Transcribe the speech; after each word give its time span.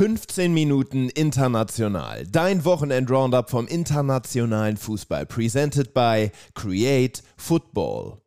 15 0.00 0.54
Minuten 0.54 1.10
international. 1.10 2.24
Dein 2.26 2.64
Wochenend-Roundup 2.64 3.50
vom 3.50 3.66
internationalen 3.66 4.78
Fußball. 4.78 5.26
Presented 5.26 5.92
by 5.92 6.30
Create 6.54 7.22
Football. 7.36 8.22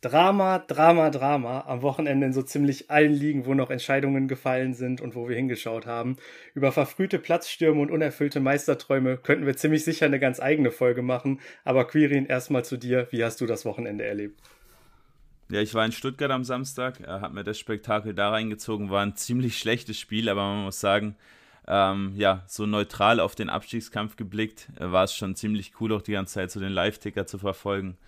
Drama, 0.00 0.58
Drama, 0.58 1.10
Drama 1.10 1.60
am 1.68 1.82
Wochenende 1.82 2.26
in 2.26 2.32
so 2.32 2.42
ziemlich 2.42 2.90
allen 2.90 3.12
Ligen, 3.12 3.46
wo 3.46 3.54
noch 3.54 3.70
Entscheidungen 3.70 4.26
gefallen 4.26 4.74
sind 4.74 5.00
und 5.00 5.14
wo 5.14 5.28
wir 5.28 5.36
hingeschaut 5.36 5.86
haben. 5.86 6.16
Über 6.52 6.72
verfrühte 6.72 7.20
Platzstürme 7.20 7.80
und 7.80 7.92
unerfüllte 7.92 8.40
Meisterträume 8.40 9.18
könnten 9.18 9.46
wir 9.46 9.56
ziemlich 9.56 9.84
sicher 9.84 10.06
eine 10.06 10.18
ganz 10.18 10.40
eigene 10.40 10.72
Folge 10.72 11.02
machen. 11.02 11.38
Aber 11.62 11.86
Quirin, 11.86 12.26
erstmal 12.26 12.64
zu 12.64 12.76
dir. 12.76 13.06
Wie 13.12 13.22
hast 13.22 13.40
du 13.40 13.46
das 13.46 13.64
Wochenende 13.64 14.04
erlebt? 14.04 14.40
Ja, 15.52 15.60
ich 15.60 15.74
war 15.74 15.84
in 15.84 15.92
Stuttgart 15.92 16.30
am 16.30 16.44
Samstag, 16.44 17.00
äh, 17.00 17.06
habe 17.06 17.34
mir 17.34 17.44
das 17.44 17.58
Spektakel 17.58 18.14
da 18.14 18.30
reingezogen, 18.30 18.88
war 18.88 19.02
ein 19.02 19.16
ziemlich 19.16 19.58
schlechtes 19.60 19.98
Spiel, 19.98 20.30
aber 20.30 20.40
man 20.40 20.64
muss 20.64 20.80
sagen, 20.80 21.14
ähm, 21.68 22.14
ja, 22.16 22.42
so 22.46 22.64
neutral 22.64 23.20
auf 23.20 23.34
den 23.34 23.50
Abstiegskampf 23.50 24.16
geblickt, 24.16 24.68
äh, 24.80 24.90
war 24.90 25.04
es 25.04 25.14
schon 25.14 25.36
ziemlich 25.36 25.74
cool, 25.78 25.92
auch 25.92 26.00
die 26.00 26.12
ganze 26.12 26.34
Zeit 26.34 26.50
so 26.50 26.58
den 26.58 26.72
Live-Ticker 26.72 27.26
zu 27.26 27.36
verfolgen. 27.36 27.98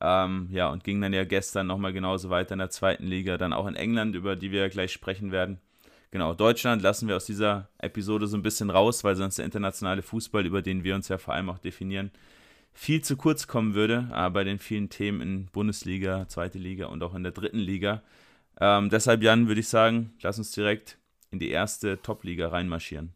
Ähm, 0.00 0.48
ja, 0.50 0.70
und 0.70 0.82
ging 0.82 0.98
dann 1.02 1.12
ja 1.12 1.24
gestern 1.24 1.66
nochmal 1.66 1.92
genauso 1.92 2.30
weiter 2.30 2.54
in 2.54 2.60
der 2.60 2.70
zweiten 2.70 3.04
Liga, 3.04 3.36
dann 3.36 3.52
auch 3.52 3.66
in 3.66 3.76
England, 3.76 4.14
über 4.14 4.34
die 4.34 4.50
wir 4.50 4.70
gleich 4.70 4.90
sprechen 4.90 5.30
werden. 5.30 5.60
Genau, 6.10 6.32
Deutschland 6.32 6.80
lassen 6.80 7.06
wir 7.06 7.16
aus 7.16 7.26
dieser 7.26 7.68
Episode 7.76 8.26
so 8.28 8.38
ein 8.38 8.42
bisschen 8.42 8.70
raus, 8.70 9.04
weil 9.04 9.14
sonst 9.14 9.36
der 9.36 9.44
internationale 9.44 10.00
Fußball, 10.00 10.46
über 10.46 10.62
den 10.62 10.84
wir 10.84 10.94
uns 10.94 11.08
ja 11.08 11.18
vor 11.18 11.34
allem 11.34 11.50
auch 11.50 11.58
definieren, 11.58 12.12
viel 12.78 13.02
zu 13.02 13.16
kurz 13.16 13.48
kommen 13.48 13.74
würde 13.74 14.08
äh, 14.14 14.30
bei 14.30 14.44
den 14.44 14.60
vielen 14.60 14.88
Themen 14.88 15.20
in 15.20 15.46
Bundesliga, 15.46 16.28
zweite 16.28 16.58
Liga 16.58 16.86
und 16.86 17.02
auch 17.02 17.14
in 17.14 17.24
der 17.24 17.32
dritten 17.32 17.58
Liga. 17.58 18.02
Ähm, 18.60 18.88
deshalb, 18.88 19.22
Jan, 19.22 19.48
würde 19.48 19.60
ich 19.60 19.68
sagen, 19.68 20.12
lass 20.22 20.38
uns 20.38 20.52
direkt 20.52 20.96
in 21.32 21.40
die 21.40 21.50
erste 21.50 22.00
Top-Liga 22.00 22.48
reinmarschieren. 22.48 23.12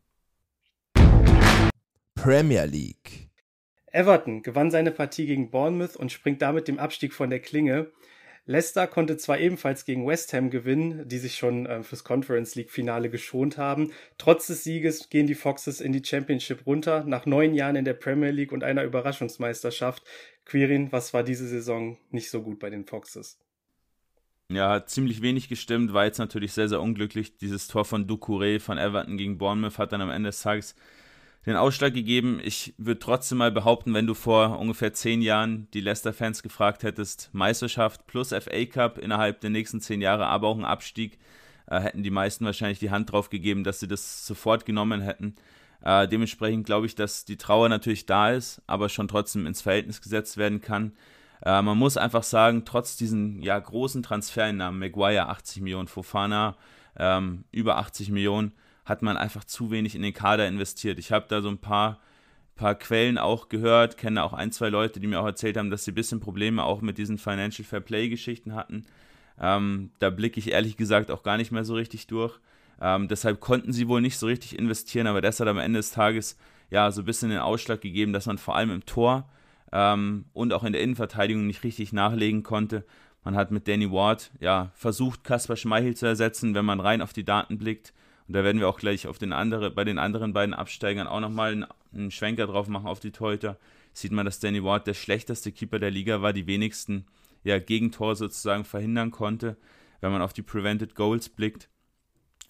Premier 2.16 2.64
League. 2.66 3.30
Everton 3.92 4.42
gewann 4.42 4.72
seine 4.72 4.90
Partie 4.90 5.26
gegen 5.26 5.50
Bournemouth 5.50 5.96
und 5.96 6.10
springt 6.10 6.42
damit 6.42 6.66
dem 6.66 6.80
Abstieg 6.80 7.12
von 7.12 7.30
der 7.30 7.40
Klinge. 7.40 7.92
Leicester 8.44 8.88
konnte 8.88 9.16
zwar 9.16 9.38
ebenfalls 9.38 9.84
gegen 9.84 10.06
West 10.06 10.32
Ham 10.32 10.50
gewinnen, 10.50 11.06
die 11.08 11.18
sich 11.18 11.36
schon 11.36 11.66
äh, 11.66 11.82
fürs 11.84 12.02
Conference 12.02 12.56
League 12.56 12.72
Finale 12.72 13.08
geschont 13.08 13.56
haben. 13.56 13.92
Trotz 14.18 14.48
des 14.48 14.64
Sieges 14.64 15.08
gehen 15.10 15.28
die 15.28 15.36
Foxes 15.36 15.80
in 15.80 15.92
die 15.92 16.04
Championship 16.04 16.66
runter, 16.66 17.04
nach 17.04 17.24
neun 17.24 17.54
Jahren 17.54 17.76
in 17.76 17.84
der 17.84 17.94
Premier 17.94 18.30
League 18.30 18.50
und 18.50 18.64
einer 18.64 18.82
Überraschungsmeisterschaft. 18.82 20.02
Quirin, 20.44 20.90
was 20.90 21.14
war 21.14 21.22
diese 21.22 21.46
Saison 21.46 21.98
nicht 22.10 22.30
so 22.30 22.42
gut 22.42 22.58
bei 22.58 22.68
den 22.68 22.84
Foxes? 22.84 23.38
Ja, 24.48 24.70
hat 24.70 24.90
ziemlich 24.90 25.22
wenig 25.22 25.48
gestimmt, 25.48 25.92
war 25.92 26.04
jetzt 26.04 26.18
natürlich 26.18 26.52
sehr, 26.52 26.68
sehr 26.68 26.80
unglücklich. 26.80 27.38
Dieses 27.38 27.68
Tor 27.68 27.84
von 27.84 28.08
Ducouré 28.08 28.58
von 28.58 28.76
Everton 28.76 29.16
gegen 29.16 29.38
Bournemouth 29.38 29.78
hat 29.78 29.92
dann 29.92 30.02
am 30.02 30.10
Ende 30.10 30.30
des 30.30 30.42
Tages 30.42 30.74
den 31.46 31.56
Ausschlag 31.56 31.94
gegeben. 31.94 32.40
Ich 32.42 32.74
würde 32.78 33.00
trotzdem 33.00 33.38
mal 33.38 33.50
behaupten, 33.50 33.94
wenn 33.94 34.06
du 34.06 34.14
vor 34.14 34.58
ungefähr 34.58 34.92
zehn 34.92 35.22
Jahren 35.22 35.68
die 35.74 35.80
Leicester-Fans 35.80 36.42
gefragt 36.42 36.82
hättest, 36.82 37.30
Meisterschaft 37.32 38.06
plus 38.06 38.28
FA 38.28 38.64
Cup 38.66 38.98
innerhalb 38.98 39.40
der 39.40 39.50
nächsten 39.50 39.80
zehn 39.80 40.00
Jahre, 40.00 40.26
aber 40.26 40.48
auch 40.48 40.58
ein 40.58 40.64
Abstieg, 40.64 41.18
äh, 41.66 41.80
hätten 41.80 42.02
die 42.02 42.10
meisten 42.10 42.44
wahrscheinlich 42.44 42.78
die 42.78 42.90
Hand 42.90 43.10
drauf 43.10 43.30
gegeben, 43.30 43.64
dass 43.64 43.80
sie 43.80 43.88
das 43.88 44.26
sofort 44.26 44.66
genommen 44.66 45.00
hätten. 45.00 45.34
Äh, 45.82 46.06
dementsprechend 46.06 46.64
glaube 46.64 46.86
ich, 46.86 46.94
dass 46.94 47.24
die 47.24 47.36
Trauer 47.36 47.68
natürlich 47.68 48.06
da 48.06 48.30
ist, 48.30 48.62
aber 48.66 48.88
schon 48.88 49.08
trotzdem 49.08 49.46
ins 49.46 49.62
Verhältnis 49.62 50.00
gesetzt 50.00 50.36
werden 50.36 50.60
kann. 50.60 50.92
Äh, 51.44 51.60
man 51.62 51.76
muss 51.76 51.96
einfach 51.96 52.22
sagen, 52.22 52.64
trotz 52.64 52.96
diesen 52.96 53.42
ja, 53.42 53.58
großen 53.58 54.02
Transfereinnahmen, 54.02 54.78
Maguire 54.78 55.28
80 55.28 55.62
Millionen, 55.62 55.88
Fofana 55.88 56.56
ähm, 56.96 57.44
über 57.50 57.78
80 57.78 58.10
Millionen, 58.10 58.52
hat 58.84 59.02
man 59.02 59.16
einfach 59.16 59.44
zu 59.44 59.70
wenig 59.70 59.94
in 59.94 60.02
den 60.02 60.12
Kader 60.12 60.46
investiert. 60.48 60.98
Ich 60.98 61.12
habe 61.12 61.26
da 61.28 61.40
so 61.40 61.48
ein 61.48 61.58
paar, 61.58 62.00
paar 62.56 62.74
Quellen 62.74 63.18
auch 63.18 63.48
gehört, 63.48 63.96
kenne 63.96 64.22
auch 64.22 64.32
ein, 64.32 64.52
zwei 64.52 64.68
Leute, 64.68 65.00
die 65.00 65.06
mir 65.06 65.20
auch 65.20 65.26
erzählt 65.26 65.56
haben, 65.56 65.70
dass 65.70 65.84
sie 65.84 65.92
ein 65.92 65.96
bisschen 65.96 66.20
Probleme 66.20 66.64
auch 66.64 66.80
mit 66.80 66.98
diesen 66.98 67.18
Financial 67.18 67.64
Fair 67.64 67.80
Play 67.80 68.08
Geschichten 68.08 68.54
hatten. 68.54 68.84
Ähm, 69.40 69.90
da 69.98 70.10
blicke 70.10 70.38
ich 70.38 70.50
ehrlich 70.50 70.76
gesagt 70.76 71.10
auch 71.10 71.22
gar 71.22 71.36
nicht 71.36 71.52
mehr 71.52 71.64
so 71.64 71.74
richtig 71.74 72.06
durch. 72.06 72.38
Ähm, 72.80 73.08
deshalb 73.08 73.40
konnten 73.40 73.72
sie 73.72 73.88
wohl 73.88 74.00
nicht 74.00 74.18
so 74.18 74.26
richtig 74.26 74.58
investieren, 74.58 75.06
aber 75.06 75.20
das 75.20 75.38
hat 75.38 75.48
am 75.48 75.58
Ende 75.58 75.78
des 75.78 75.92
Tages 75.92 76.36
ja 76.70 76.90
so 76.90 77.02
ein 77.02 77.04
bisschen 77.04 77.30
den 77.30 77.38
Ausschlag 77.38 77.80
gegeben, 77.80 78.12
dass 78.12 78.26
man 78.26 78.38
vor 78.38 78.56
allem 78.56 78.70
im 78.70 78.84
Tor 78.84 79.28
ähm, 79.72 80.24
und 80.32 80.52
auch 80.52 80.64
in 80.64 80.72
der 80.72 80.82
Innenverteidigung 80.82 81.46
nicht 81.46 81.62
richtig 81.64 81.92
nachlegen 81.92 82.42
konnte. 82.42 82.84
Man 83.24 83.36
hat 83.36 83.52
mit 83.52 83.68
Danny 83.68 83.90
Ward 83.90 84.32
ja 84.40 84.72
versucht, 84.74 85.22
Kaspar 85.22 85.56
Schmeichel 85.56 85.94
zu 85.94 86.06
ersetzen, 86.06 86.54
wenn 86.54 86.64
man 86.64 86.80
rein 86.80 87.02
auf 87.02 87.12
die 87.12 87.24
Daten 87.24 87.58
blickt. 87.58 87.92
Und 88.28 88.34
da 88.34 88.44
werden 88.44 88.60
wir 88.60 88.68
auch 88.68 88.78
gleich 88.78 89.06
auf 89.06 89.18
den 89.18 89.32
andere, 89.32 89.70
bei 89.70 89.84
den 89.84 89.98
anderen 89.98 90.32
beiden 90.32 90.54
Absteigern 90.54 91.06
auch 91.06 91.20
nochmal 91.20 91.52
einen, 91.52 91.66
einen 91.92 92.10
Schwenker 92.10 92.46
drauf 92.46 92.68
machen 92.68 92.86
auf 92.86 93.00
die 93.00 93.10
Torhüter. 93.10 93.58
Sieht 93.92 94.12
man, 94.12 94.24
dass 94.24 94.40
Danny 94.40 94.62
Ward 94.62 94.86
der 94.86 94.94
schlechteste 94.94 95.52
Keeper 95.52 95.78
der 95.78 95.90
Liga 95.90 96.22
war, 96.22 96.32
die 96.32 96.46
wenigsten 96.46 97.06
ja, 97.44 97.58
Gegentore 97.58 98.16
sozusagen 98.16 98.64
verhindern 98.64 99.10
konnte, 99.10 99.56
wenn 100.00 100.12
man 100.12 100.22
auf 100.22 100.32
die 100.32 100.42
Prevented 100.42 100.94
Goals 100.94 101.28
blickt. 101.28 101.68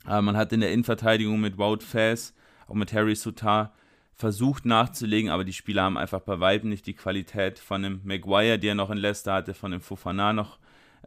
Aber 0.05 0.22
man 0.22 0.37
hat 0.37 0.53
in 0.53 0.61
der 0.61 0.72
Innenverteidigung 0.72 1.41
mit 1.41 1.59
Wout 1.59 1.81
Fass, 1.81 2.34
auch 2.66 2.75
mit 2.75 2.93
Harry 2.93 3.15
Sutar, 3.15 3.72
versucht 4.15 4.66
nachzulegen, 4.66 5.31
aber 5.31 5.44
die 5.44 5.53
Spieler 5.53 5.82
haben 5.82 5.97
einfach 5.97 6.21
bei 6.21 6.38
Weitem 6.38 6.69
nicht 6.69 6.87
die 6.87 6.94
Qualität 6.94 7.59
von 7.59 7.82
dem 7.82 8.00
Maguire, 8.05 8.59
die 8.59 8.69
er 8.69 8.75
noch 8.75 8.91
in 8.91 8.99
Leicester 8.99 9.32
hatte, 9.32 9.55
von 9.55 9.71
dem 9.71 9.81
Fofana 9.81 10.32
noch 10.32 10.59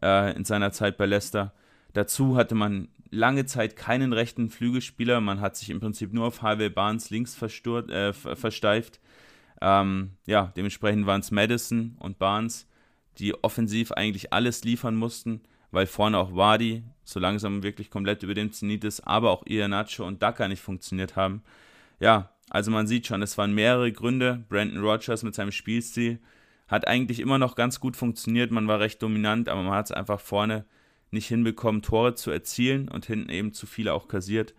äh, 0.01 0.35
in 0.35 0.43
seiner 0.43 0.71
Zeit 0.71 0.97
bei 0.97 1.05
Leicester. 1.05 1.53
Dazu 1.95 2.35
hatte 2.35 2.55
man 2.55 2.89
lange 3.09 3.45
Zeit 3.45 3.77
keinen 3.77 4.11
rechten 4.11 4.49
Flügelspieler. 4.49 5.21
Man 5.21 5.39
hat 5.39 5.55
sich 5.55 5.69
im 5.69 5.79
Prinzip 5.79 6.11
nur 6.11 6.25
auf 6.25 6.41
Harvey 6.41 6.69
Barnes 6.69 7.09
links 7.09 7.35
versturt, 7.35 7.89
äh, 7.89 8.11
versteift. 8.11 8.99
Ähm, 9.61 10.11
ja, 10.25 10.51
dementsprechend 10.57 11.05
waren 11.05 11.21
es 11.21 11.31
Madison 11.31 11.95
und 11.99 12.19
Barnes, 12.19 12.67
die 13.17 13.33
offensiv 13.45 13.93
eigentlich 13.93 14.33
alles 14.33 14.65
liefern 14.65 14.97
mussten, 14.97 15.39
weil 15.71 15.87
vorne 15.87 16.17
auch 16.17 16.35
Wadi 16.35 16.83
so 17.05 17.21
langsam 17.21 17.63
wirklich 17.63 17.89
komplett 17.89 18.23
über 18.23 18.33
dem 18.33 18.51
Zenit 18.51 18.83
ist, 18.83 18.99
aber 19.07 19.31
auch 19.31 19.45
Ianacho 19.45 20.05
und 20.05 20.21
Daka 20.21 20.49
nicht 20.49 20.61
funktioniert 20.61 21.15
haben. 21.15 21.43
Ja, 22.01 22.31
also 22.49 22.71
man 22.71 22.87
sieht 22.87 23.07
schon, 23.07 23.21
es 23.21 23.37
waren 23.37 23.53
mehrere 23.53 23.93
Gründe. 23.93 24.43
Brandon 24.49 24.83
Rogers 24.83 25.23
mit 25.23 25.33
seinem 25.33 25.53
Spielstil 25.53 26.19
hat 26.67 26.89
eigentlich 26.89 27.21
immer 27.21 27.37
noch 27.37 27.55
ganz 27.55 27.79
gut 27.79 27.95
funktioniert. 27.95 28.51
Man 28.51 28.67
war 28.67 28.81
recht 28.81 29.01
dominant, 29.01 29.47
aber 29.47 29.63
man 29.63 29.75
hat 29.75 29.85
es 29.85 29.91
einfach 29.93 30.19
vorne 30.19 30.65
nicht 31.15 31.27
hinbekommen, 31.27 31.81
Tore 31.81 32.13
zu 32.13 32.29
erzielen 32.29 32.87
und 32.87 33.07
hinten 33.07 33.29
eben 33.29 33.53
zu 33.53 33.65
viele 33.65 33.93
auch 33.93 34.07
kassiert. 34.07 34.53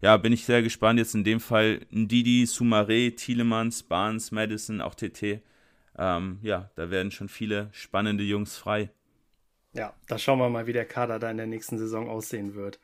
Ja, 0.00 0.16
bin 0.16 0.32
ich 0.32 0.44
sehr 0.44 0.62
gespannt. 0.62 0.98
Jetzt 0.98 1.14
in 1.14 1.24
dem 1.24 1.40
Fall 1.40 1.80
Didi, 1.90 2.44
Sumaré, 2.44 3.16
Thielemanns, 3.16 3.82
Barnes, 3.82 4.32
Madison, 4.32 4.80
auch 4.80 4.94
TT. 4.94 5.40
Ähm, 5.98 6.38
ja, 6.42 6.70
da 6.74 6.90
werden 6.90 7.10
schon 7.10 7.28
viele 7.28 7.68
spannende 7.72 8.24
Jungs 8.24 8.56
frei. 8.56 8.90
Ja, 9.74 9.94
da 10.08 10.18
schauen 10.18 10.38
wir 10.38 10.48
mal, 10.48 10.66
wie 10.66 10.72
der 10.72 10.84
Kader 10.84 11.18
da 11.18 11.30
in 11.30 11.36
der 11.36 11.46
nächsten 11.46 11.78
Saison 11.78 12.08
aussehen 12.08 12.54
wird. 12.54 12.78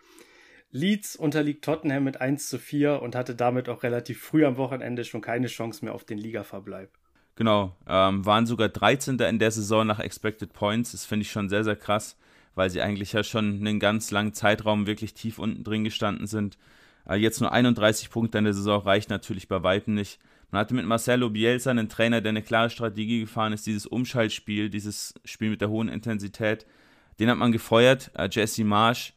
Leeds 0.71 1.17
unterliegt 1.17 1.65
Tottenham 1.65 2.05
mit 2.05 2.21
1 2.21 2.49
zu 2.49 2.59
4 2.59 3.03
und 3.03 3.15
hatte 3.15 3.35
damit 3.35 3.69
auch 3.69 3.83
relativ 3.83 4.23
früh 4.23 4.45
am 4.45 4.57
Wochenende 4.57 5.05
schon 5.05 5.21
keine 5.21 5.47
Chance 5.49 5.85
mehr 5.85 5.95
auf 5.95 6.05
den 6.05 6.19
Ligaverbleib. 6.19 6.91
Genau, 7.35 7.77
ähm, 7.89 8.25
waren 8.27 8.47
sogar 8.47 8.69
13. 8.69 9.19
in 9.21 9.39
der 9.39 9.51
Saison 9.51 9.87
nach 9.87 9.99
Expected 9.99 10.53
Points. 10.53 10.93
Das 10.93 11.05
finde 11.05 11.23
ich 11.23 11.31
schon 11.31 11.49
sehr, 11.49 11.65
sehr 11.65 11.77
krass 11.77 12.17
weil 12.59 12.71
sie 12.71 12.83
eigentlich 12.83 13.13
ja 13.13 13.23
schon 13.23 13.61
einen 13.61 13.79
ganz 13.79 14.11
langen 14.11 14.35
Zeitraum 14.35 14.89
wirklich 14.89 15.15
tief 15.15 15.39
unten 15.39 15.63
drin 15.63 15.85
gestanden 15.85 16.27
sind. 16.27 16.59
Äh, 17.09 17.15
jetzt 17.15 17.41
nur 17.41 17.53
31 17.53 18.11
Punkte 18.11 18.39
in 18.39 18.45
der 18.45 18.53
Saison 18.53 18.83
reicht 18.83 19.11
natürlich 19.11 19.47
bei 19.47 19.63
Weitem 19.63 19.95
nicht. 19.95 20.19
Man 20.51 20.61
hatte 20.61 20.75
mit 20.75 20.85
Marcelo 20.85 21.31
Bielsa 21.31 21.71
einen 21.71 21.89
Trainer, 21.89 22.21
der 22.21 22.31
eine 22.31 22.43
klare 22.43 22.69
Strategie 22.69 23.21
gefahren 23.21 23.53
ist, 23.53 23.65
dieses 23.67 23.87
Umschaltspiel, 23.87 24.71
dieses 24.71 25.15
Spiel 25.25 25.51
mit 25.51 25.61
der 25.61 25.71
hohen 25.71 25.89
Intensität. 25.89 26.67
Den 27.21 27.31
hat 27.31 27.39
man 27.39 27.53
gefeuert, 27.53 28.11
äh, 28.15 28.29
Jesse 28.29 28.65
Marsch, 28.65 29.13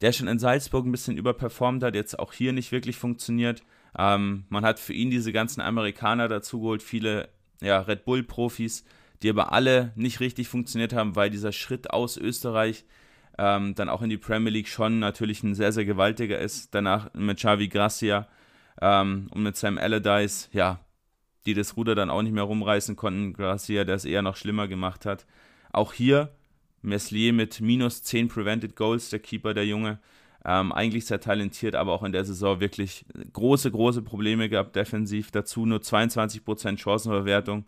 der 0.00 0.10
schon 0.10 0.26
in 0.26 0.40
Salzburg 0.40 0.84
ein 0.84 0.92
bisschen 0.92 1.16
überperformt 1.16 1.84
hat, 1.84 1.94
jetzt 1.94 2.18
auch 2.18 2.32
hier 2.32 2.52
nicht 2.52 2.72
wirklich 2.72 2.96
funktioniert. 2.96 3.62
Ähm, 3.96 4.46
man 4.48 4.64
hat 4.64 4.80
für 4.80 4.94
ihn 4.94 5.10
diese 5.10 5.30
ganzen 5.30 5.60
Amerikaner 5.60 6.26
dazugeholt, 6.26 6.82
viele 6.82 7.28
ja, 7.62 7.78
Red 7.82 8.04
Bull-Profis, 8.04 8.84
die 9.22 9.30
aber 9.30 9.52
alle 9.52 9.92
nicht 9.96 10.20
richtig 10.20 10.48
funktioniert 10.48 10.92
haben, 10.92 11.16
weil 11.16 11.30
dieser 11.30 11.52
Schritt 11.52 11.90
aus 11.90 12.16
Österreich 12.16 12.84
ähm, 13.38 13.74
dann 13.74 13.88
auch 13.88 14.02
in 14.02 14.10
die 14.10 14.18
Premier 14.18 14.50
League 14.50 14.68
schon 14.68 14.98
natürlich 14.98 15.42
ein 15.42 15.54
sehr, 15.54 15.72
sehr 15.72 15.84
gewaltiger 15.84 16.38
ist. 16.38 16.74
Danach 16.74 17.12
mit 17.14 17.38
Xavi 17.38 17.68
Gracia 17.68 18.28
ähm, 18.80 19.28
und 19.30 19.42
mit 19.42 19.56
Sam 19.56 19.78
Allardyce, 19.78 20.48
ja, 20.52 20.80
die 21.46 21.54
das 21.54 21.76
Ruder 21.76 21.94
dann 21.94 22.10
auch 22.10 22.22
nicht 22.22 22.34
mehr 22.34 22.44
rumreißen 22.44 22.96
konnten. 22.96 23.32
Gracia, 23.32 23.84
der 23.84 23.96
es 23.96 24.04
eher 24.04 24.22
noch 24.22 24.36
schlimmer 24.36 24.68
gemacht 24.68 25.06
hat. 25.06 25.26
Auch 25.72 25.92
hier 25.92 26.30
Meslier 26.82 27.32
mit 27.32 27.60
minus 27.60 28.02
10 28.02 28.28
Prevented 28.28 28.76
Goals, 28.76 29.10
der 29.10 29.20
Keeper, 29.20 29.54
der 29.54 29.66
Junge. 29.66 29.98
Ähm, 30.44 30.72
eigentlich 30.72 31.04
sehr 31.04 31.20
talentiert, 31.20 31.74
aber 31.74 31.92
auch 31.92 32.02
in 32.02 32.12
der 32.12 32.24
Saison 32.24 32.60
wirklich 32.60 33.04
große, 33.32 33.70
große 33.70 34.02
Probleme 34.02 34.48
gehabt 34.48 34.74
defensiv. 34.74 35.30
Dazu 35.30 35.66
nur 35.66 35.80
22% 35.80 36.78
Chancenverwertung. 36.78 37.66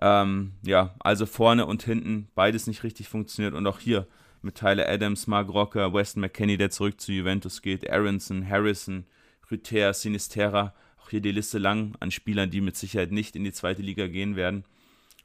Ähm, 0.00 0.52
ja, 0.62 0.94
also 0.98 1.26
vorne 1.26 1.66
und 1.66 1.82
hinten 1.82 2.28
beides 2.34 2.66
nicht 2.66 2.82
richtig 2.82 3.08
funktioniert 3.08 3.54
und 3.54 3.66
auch 3.66 3.78
hier 3.78 4.06
mit 4.42 4.56
Tyler 4.56 4.88
Adams, 4.88 5.26
Mark 5.26 5.48
Rocker, 5.48 5.94
Weston 5.94 6.20
McKenney, 6.20 6.56
der 6.56 6.70
zurück 6.70 7.00
zu 7.00 7.12
Juventus 7.12 7.62
geht, 7.62 7.88
Aronson, 7.88 8.48
Harrison, 8.48 9.06
Rüther, 9.50 9.94
Sinistera, 9.94 10.74
auch 10.98 11.10
hier 11.10 11.20
die 11.20 11.32
Liste 11.32 11.58
lang 11.58 11.94
an 12.00 12.10
Spielern, 12.10 12.50
die 12.50 12.60
mit 12.60 12.76
Sicherheit 12.76 13.12
nicht 13.12 13.36
in 13.36 13.44
die 13.44 13.52
zweite 13.52 13.82
Liga 13.82 14.06
gehen 14.06 14.36
werden. 14.36 14.64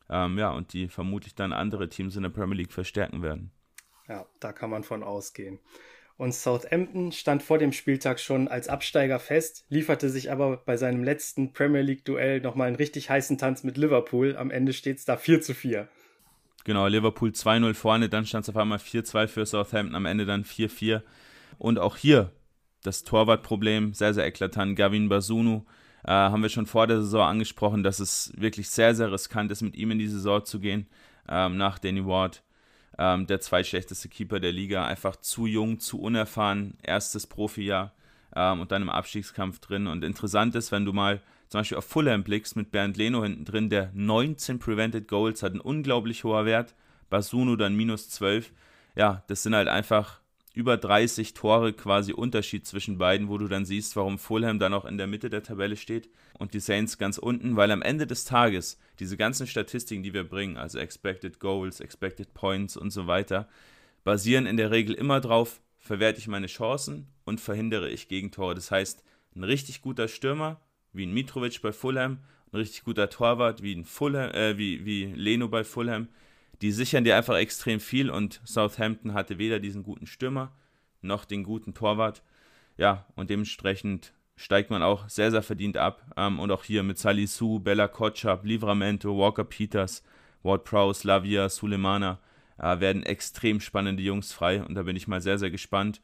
Ähm, 0.10 0.38
ja, 0.38 0.52
und 0.52 0.74
die 0.74 0.88
vermutlich 0.88 1.36
dann 1.36 1.54
andere 1.54 1.90
Teams 1.90 2.16
in 2.16 2.24
der 2.24 2.30
Premier 2.30 2.58
League 2.58 2.72
verstärken 2.72 3.22
werden. 3.22 3.52
Ja, 4.08 4.26
da 4.40 4.52
kann 4.54 4.72
man 4.72 4.84
von 4.84 5.04
ausgehen. 5.04 5.60
Und 6.20 6.34
Southampton 6.34 7.14
stand 7.14 7.42
vor 7.42 7.60
dem 7.60 7.72
Spieltag 7.72 8.20
schon 8.20 8.50
als 8.50 8.68
Absteiger 8.68 9.20
fest, 9.20 9.64
lieferte 9.70 10.10
sich 10.10 10.30
aber 10.30 10.58
bei 10.58 10.76
seinem 10.76 11.02
letzten 11.02 11.54
Premier 11.54 11.80
League-Duell 11.80 12.42
nochmal 12.42 12.68
einen 12.68 12.76
richtig 12.76 13.10
heißen 13.10 13.38
Tanz 13.38 13.64
mit 13.64 13.78
Liverpool. 13.78 14.36
Am 14.36 14.52
Ende 14.52 14.74
steht 14.74 14.98
es 14.98 15.06
da 15.06 15.16
4 15.16 15.40
zu 15.40 15.54
4. 15.54 15.88
Genau, 16.66 16.88
Liverpool 16.88 17.30
2-0 17.30 17.74
vorne, 17.74 18.10
dann 18.10 18.26
stand 18.26 18.44
es 18.44 18.50
auf 18.50 18.58
einmal 18.58 18.80
4-2 18.80 19.28
für 19.28 19.46
Southampton, 19.46 19.96
am 19.96 20.06
Ende 20.06 20.26
dann 20.26 20.44
4-4. 20.44 21.04
Und 21.58 21.80
auch 21.80 21.96
hier 21.96 22.34
das 22.84 23.06
Torwartproblem, 23.06 23.94
sehr, 23.94 24.14
sehr 24.14 24.28
eklatant. 24.28 24.76
Gavin 24.76 25.08
Basunu 25.08 25.64
äh, 26.04 26.12
haben 26.12 26.42
wir 26.42 26.50
schon 26.50 26.66
vor 26.66 26.86
der 26.86 26.98
Saison 26.98 27.22
angesprochen, 27.22 27.82
dass 27.82 28.02
es 28.02 28.34
wirklich 28.36 28.70
sehr, 28.70 28.94
sehr 28.94 29.10
riskant 29.10 29.52
ist, 29.52 29.62
mit 29.62 29.78
ihm 29.78 29.92
in 29.92 30.00
die 30.00 30.10
Saison 30.10 30.44
zu 30.44 30.60
gehen, 30.60 30.88
ähm, 31.30 31.56
nach 31.56 31.80
Danny 31.80 32.06
Ward 32.06 32.44
ähm, 33.00 33.26
der 33.28 33.40
zweitschlechteste 33.40 34.10
Keeper 34.10 34.42
der 34.42 34.52
Liga, 34.52 34.86
einfach 34.86 35.16
zu 35.16 35.48
jung, 35.48 35.80
zu 35.80 36.02
unerfahren, 36.02 36.78
erstes 36.84 37.26
Profijahr 37.26 37.94
ähm, 38.36 38.60
und 38.60 38.74
dann 38.74 38.82
im 38.82 38.90
Abstiegskampf 38.90 39.60
drin. 39.60 39.88
Und 39.88 40.04
interessant 40.04 40.54
ist, 40.54 40.74
wenn 40.74 40.84
du 40.84 40.92
mal 40.92 41.22
zum 41.48 41.62
Beispiel 41.62 41.78
auf 41.78 41.86
Fulham 41.86 42.24
blickst 42.24 42.58
mit 42.58 42.72
Bernd 42.72 42.98
Leno 42.98 43.24
hinten 43.24 43.46
drin, 43.46 43.70
der 43.70 43.90
19 43.94 44.60
Prevented 44.60 45.08
Goals 45.08 45.42
hat, 45.42 45.54
ein 45.54 45.62
unglaublich 45.62 46.26
hoher 46.26 46.46
Wert, 46.46 46.76
Basunu 47.10 47.56
dann 47.56 47.76
minus 47.76 48.10
12. 48.10 48.52
Ja, 48.96 49.24
das 49.28 49.44
sind 49.44 49.56
halt 49.56 49.70
einfach 49.70 50.20
über 50.54 50.78
30 50.78 51.34
Tore 51.34 51.74
quasi 51.74 52.12
Unterschied 52.12 52.66
zwischen 52.66 52.98
beiden, 52.98 53.30
wo 53.30 53.38
du 53.38 53.48
dann 53.48 53.66
siehst, 53.66 53.96
warum 53.96 54.18
Fulham 54.18 54.60
dann 54.60 54.74
auch 54.74 54.86
in 54.86 54.98
der 54.98 55.08
Mitte 55.08 55.30
der 55.30 55.44
Tabelle 55.44 55.76
steht 55.76 56.10
und 56.38 56.54
die 56.54 56.60
Saints 56.60 56.98
ganz 56.98 57.18
unten, 57.18 57.56
weil 57.56 57.72
am 57.72 57.82
Ende 57.82 58.08
des 58.08 58.26
Tages 58.26 58.80
diese 59.00 59.16
ganzen 59.16 59.48
Statistiken, 59.48 60.04
die 60.04 60.14
wir 60.14 60.24
bringen, 60.24 60.58
also 60.58 60.80
Expected 60.80 61.40
Goals, 61.40 61.80
Expected 61.80 62.34
Points 62.34 62.76
und 62.78 62.92
so 62.92 63.08
weiter, 63.08 63.48
basieren 64.04 64.46
in 64.46 64.58
der 64.58 64.72
Regel 64.72 64.96
immer 64.96 65.22
drauf, 65.22 65.62
verwerte 65.78 66.20
ich 66.20 66.28
meine 66.28 66.48
Chancen 66.48 67.08
und 67.26 67.40
verhindere 67.40 67.90
ich 67.90 68.08
Gegentore. 68.08 68.56
Das 68.56 68.72
heißt, 68.72 69.04
ein 69.36 69.44
richtig 69.44 69.82
guter 69.82 70.08
Stürmer, 70.08 70.60
wie 70.94 71.06
ein 71.06 71.14
Mitrovic 71.14 71.62
bei 71.62 71.72
Fulham, 71.72 72.20
ein 72.52 72.58
richtig 72.58 72.84
guter 72.84 73.10
Torwart, 73.10 73.62
wie 73.62 73.76
ein 73.76 73.86
Fulham, 73.86 74.32
äh, 74.32 74.58
wie, 74.58 74.86
wie 74.86 75.06
Leno 75.06 75.48
bei 75.48 75.64
Fulham, 75.64 76.08
die 76.62 76.72
sichern 76.72 77.04
dir 77.04 77.16
einfach 77.16 77.38
extrem 77.38 77.80
viel 77.80 78.10
und 78.10 78.42
Southampton 78.46 79.14
hatte 79.14 79.38
weder 79.38 79.60
diesen 79.60 79.84
guten 79.84 80.08
Stürmer 80.08 80.52
noch 81.02 81.26
den 81.26 81.44
guten 81.44 81.74
Torwart. 81.74 82.24
Ja, 82.78 83.06
und 83.16 83.30
dementsprechend 83.30 84.14
steigt 84.36 84.70
man 84.70 84.84
auch 84.84 85.10
sehr, 85.10 85.32
sehr 85.32 85.44
verdient 85.44 85.78
ab. 85.78 86.02
Ähm, 86.16 86.40
und 86.40 86.52
auch 86.52 86.64
hier 86.64 86.84
mit 86.84 86.98
Salisu, 86.98 87.60
Bella 87.60 87.88
Kotschap, 87.88 88.46
Livramento, 88.46 89.18
Walker 89.18 89.44
Peters, 89.44 90.04
Ward 90.44 90.64
Prowse, 90.64 91.06
Lavia, 91.06 91.50
Sulemana 91.50 92.20
äh, 92.58 92.80
werden 92.80 93.04
extrem 93.04 93.60
spannende 93.60 94.04
Jungs 94.04 94.32
frei. 94.32 94.64
Und 94.64 94.76
da 94.76 94.84
bin 94.84 94.96
ich 94.96 95.08
mal 95.08 95.22
sehr, 95.22 95.38
sehr 95.38 95.52
gespannt, 95.52 96.02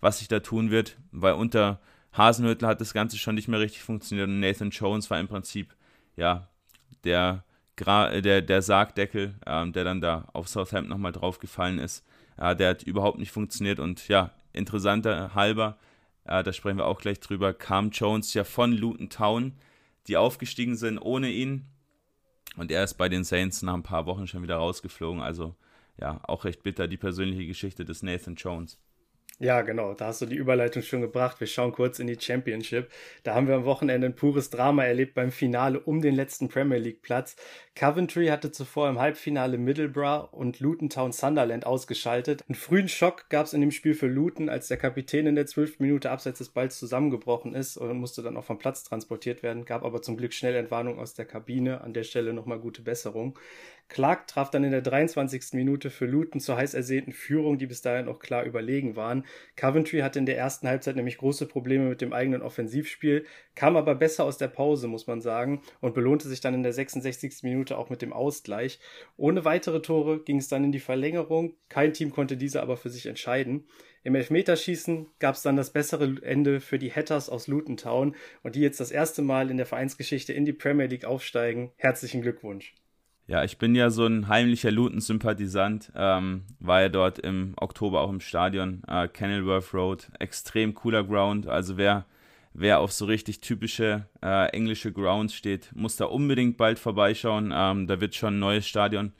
was 0.00 0.18
sich 0.18 0.28
da 0.28 0.40
tun 0.40 0.70
wird, 0.70 0.98
weil 1.12 1.34
unter 1.34 1.80
Hasenhüttl 2.12 2.66
hat 2.66 2.80
das 2.80 2.94
Ganze 2.94 3.18
schon 3.18 3.34
nicht 3.34 3.48
mehr 3.48 3.60
richtig 3.60 3.82
funktioniert 3.82 4.28
und 4.28 4.40
Nathan 4.40 4.70
Jones 4.70 5.10
war 5.10 5.20
im 5.20 5.28
Prinzip, 5.28 5.74
ja, 6.16 6.48
der 7.04 7.44
der, 7.80 8.42
der 8.42 8.62
Sargdeckel, 8.62 9.34
ähm, 9.46 9.72
der 9.72 9.84
dann 9.84 10.00
da 10.00 10.28
auf 10.32 10.48
Southampton 10.48 10.90
nochmal 10.90 11.12
draufgefallen 11.12 11.78
ist, 11.78 12.04
äh, 12.36 12.54
der 12.56 12.70
hat 12.70 12.82
überhaupt 12.82 13.18
nicht 13.18 13.32
funktioniert 13.32 13.80
und 13.80 14.08
ja, 14.08 14.32
interessanter 14.52 15.34
halber, 15.34 15.78
äh, 16.24 16.42
da 16.42 16.52
sprechen 16.52 16.78
wir 16.78 16.86
auch 16.86 17.00
gleich 17.00 17.20
drüber, 17.20 17.54
kam 17.54 17.90
Jones 17.90 18.34
ja 18.34 18.44
von 18.44 18.72
Luton 18.72 19.10
Town, 19.10 19.54
die 20.06 20.16
aufgestiegen 20.16 20.76
sind 20.76 20.98
ohne 20.98 21.30
ihn. 21.30 21.66
Und 22.56 22.70
er 22.72 22.82
ist 22.82 22.94
bei 22.94 23.08
den 23.08 23.24
Saints 23.24 23.62
nach 23.62 23.74
ein 23.74 23.82
paar 23.82 24.06
Wochen 24.06 24.26
schon 24.26 24.42
wieder 24.42 24.56
rausgeflogen, 24.56 25.20
also 25.20 25.54
ja, 26.00 26.20
auch 26.24 26.44
recht 26.44 26.62
bitter 26.62 26.88
die 26.88 26.96
persönliche 26.96 27.46
Geschichte 27.46 27.84
des 27.84 28.02
Nathan 28.02 28.34
Jones. 28.34 28.78
Ja, 29.40 29.62
genau, 29.62 29.94
da 29.94 30.06
hast 30.08 30.20
du 30.20 30.26
die 30.26 30.34
Überleitung 30.34 30.82
schon 30.82 31.00
gebracht. 31.00 31.38
Wir 31.38 31.46
schauen 31.46 31.70
kurz 31.70 32.00
in 32.00 32.08
die 32.08 32.18
Championship. 32.18 32.90
Da 33.22 33.36
haben 33.36 33.46
wir 33.46 33.54
am 33.54 33.64
Wochenende 33.64 34.08
ein 34.08 34.16
pures 34.16 34.50
Drama 34.50 34.84
erlebt 34.84 35.14
beim 35.14 35.30
Finale 35.30 35.78
um 35.78 36.00
den 36.00 36.16
letzten 36.16 36.48
Premier 36.48 36.78
League 36.78 37.02
Platz. 37.02 37.36
Coventry 37.76 38.26
hatte 38.26 38.50
zuvor 38.50 38.88
im 38.88 38.98
Halbfinale 38.98 39.56
Middlesbrough 39.56 40.32
und 40.32 40.58
Luton 40.58 40.90
Town 40.90 41.12
Sunderland 41.12 41.66
ausgeschaltet. 41.66 42.42
Einen 42.48 42.56
frühen 42.56 42.88
Schock 42.88 43.28
gab 43.28 43.46
es 43.46 43.52
in 43.52 43.60
dem 43.60 43.70
Spiel 43.70 43.94
für 43.94 44.08
Luton, 44.08 44.48
als 44.48 44.66
der 44.66 44.76
Kapitän 44.76 45.28
in 45.28 45.36
der 45.36 45.46
zwölften 45.46 45.84
Minute 45.84 46.10
abseits 46.10 46.38
des 46.38 46.48
Balls 46.48 46.76
zusammengebrochen 46.76 47.54
ist 47.54 47.76
und 47.76 47.96
musste 47.96 48.24
dann 48.24 48.36
auch 48.36 48.44
vom 48.44 48.58
Platz 48.58 48.82
transportiert 48.82 49.44
werden, 49.44 49.64
gab 49.64 49.84
aber 49.84 50.02
zum 50.02 50.16
Glück 50.16 50.32
schnell 50.32 50.56
Entwarnung 50.56 50.98
aus 50.98 51.14
der 51.14 51.26
Kabine. 51.26 51.80
An 51.82 51.92
der 51.92 52.02
Stelle 52.02 52.32
nochmal 52.32 52.58
gute 52.58 52.82
Besserung. 52.82 53.38
Clark 53.88 54.26
traf 54.26 54.50
dann 54.50 54.64
in 54.64 54.70
der 54.70 54.82
23. 54.82 55.54
Minute 55.54 55.90
für 55.90 56.04
Luton 56.04 56.40
zur 56.40 56.56
heiß 56.56 56.74
ersehnten 56.74 57.12
Führung, 57.12 57.56
die 57.56 57.66
bis 57.66 57.80
dahin 57.80 58.06
auch 58.08 58.18
klar 58.18 58.44
überlegen 58.44 58.96
waren. 58.96 59.24
Coventry 59.56 60.00
hatte 60.00 60.18
in 60.18 60.26
der 60.26 60.36
ersten 60.36 60.68
Halbzeit 60.68 60.96
nämlich 60.96 61.16
große 61.16 61.46
Probleme 61.46 61.88
mit 61.88 62.02
dem 62.02 62.12
eigenen 62.12 62.42
Offensivspiel, 62.42 63.24
kam 63.54 63.76
aber 63.76 63.94
besser 63.94 64.24
aus 64.24 64.36
der 64.36 64.48
Pause, 64.48 64.88
muss 64.88 65.06
man 65.06 65.22
sagen, 65.22 65.62
und 65.80 65.94
belohnte 65.94 66.28
sich 66.28 66.40
dann 66.40 66.54
in 66.54 66.62
der 66.62 66.74
66. 66.74 67.42
Minute 67.42 67.78
auch 67.78 67.88
mit 67.88 68.02
dem 68.02 68.12
Ausgleich. 68.12 68.78
Ohne 69.16 69.46
weitere 69.46 69.80
Tore 69.80 70.20
ging 70.22 70.36
es 70.36 70.48
dann 70.48 70.64
in 70.64 70.72
die 70.72 70.80
Verlängerung. 70.80 71.54
Kein 71.70 71.94
Team 71.94 72.10
konnte 72.10 72.36
diese 72.36 72.60
aber 72.60 72.76
für 72.76 72.90
sich 72.90 73.06
entscheiden. 73.06 73.64
Im 74.04 74.14
Elfmeterschießen 74.14 75.06
gab 75.18 75.34
es 75.34 75.42
dann 75.42 75.56
das 75.56 75.70
bessere 75.70 76.16
Ende 76.22 76.60
für 76.60 76.78
die 76.78 76.92
Hatters 76.92 77.28
aus 77.28 77.46
Luton 77.46 77.76
Town 77.76 78.14
und 78.42 78.54
die 78.54 78.60
jetzt 78.60 78.80
das 78.80 78.90
erste 78.90 79.22
Mal 79.22 79.50
in 79.50 79.56
der 79.56 79.66
Vereinsgeschichte 79.66 80.32
in 80.32 80.44
die 80.44 80.52
Premier 80.52 80.86
League 80.86 81.04
aufsteigen. 81.04 81.72
Herzlichen 81.76 82.22
Glückwunsch. 82.22 82.74
Ja, 83.28 83.44
ich 83.44 83.58
bin 83.58 83.74
ja 83.74 83.90
so 83.90 84.06
ein 84.06 84.28
heimlicher 84.28 84.70
Luton-Sympathisant, 84.70 85.92
ähm, 85.94 86.44
war 86.60 86.80
ja 86.80 86.88
dort 86.88 87.18
im 87.18 87.52
Oktober 87.60 88.00
auch 88.00 88.08
im 88.08 88.20
Stadion, 88.20 88.82
äh, 88.88 89.06
Kenilworth 89.06 89.74
Road, 89.74 90.08
extrem 90.18 90.74
cooler 90.74 91.04
Ground, 91.04 91.46
also 91.46 91.76
wer, 91.76 92.06
wer 92.54 92.80
auf 92.80 92.90
so 92.90 93.04
richtig 93.04 93.42
typische 93.42 94.06
äh, 94.22 94.46
englische 94.52 94.92
Grounds 94.92 95.34
steht, 95.34 95.70
muss 95.74 95.96
da 95.96 96.06
unbedingt 96.06 96.56
bald 96.56 96.78
vorbeischauen, 96.78 97.52
ähm, 97.54 97.86
da 97.86 98.00
wird 98.00 98.14
schon 98.14 98.36
ein 98.36 98.40
neues 98.40 98.66
Stadion 98.66 99.12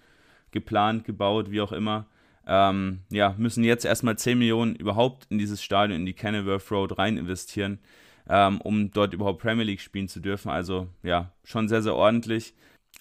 geplant, 0.53 1.05
gebaut, 1.05 1.51
wie 1.51 1.61
auch 1.61 1.73
immer. 1.73 2.07
Ähm, 2.47 3.01
ja, 3.11 3.35
müssen 3.37 3.63
jetzt 3.63 3.85
erstmal 3.85 4.17
10 4.17 4.39
Millionen 4.39 4.75
überhaupt 4.75 5.27
in 5.29 5.37
dieses 5.37 5.63
Stadion, 5.63 6.01
in 6.01 6.07
die 6.07 6.15
Kenilworth 6.15 6.71
Road 6.71 6.97
rein 6.97 7.19
investieren, 7.19 7.79
ähm, 8.27 8.63
um 8.63 8.91
dort 8.91 9.13
überhaupt 9.13 9.43
Premier 9.43 9.65
League 9.65 9.83
spielen 9.83 10.09
zu 10.09 10.21
dürfen, 10.21 10.49
also 10.49 10.89
ja, 11.03 11.31
schon 11.45 11.69
sehr, 11.69 11.83
sehr 11.83 11.95
ordentlich 11.95 12.55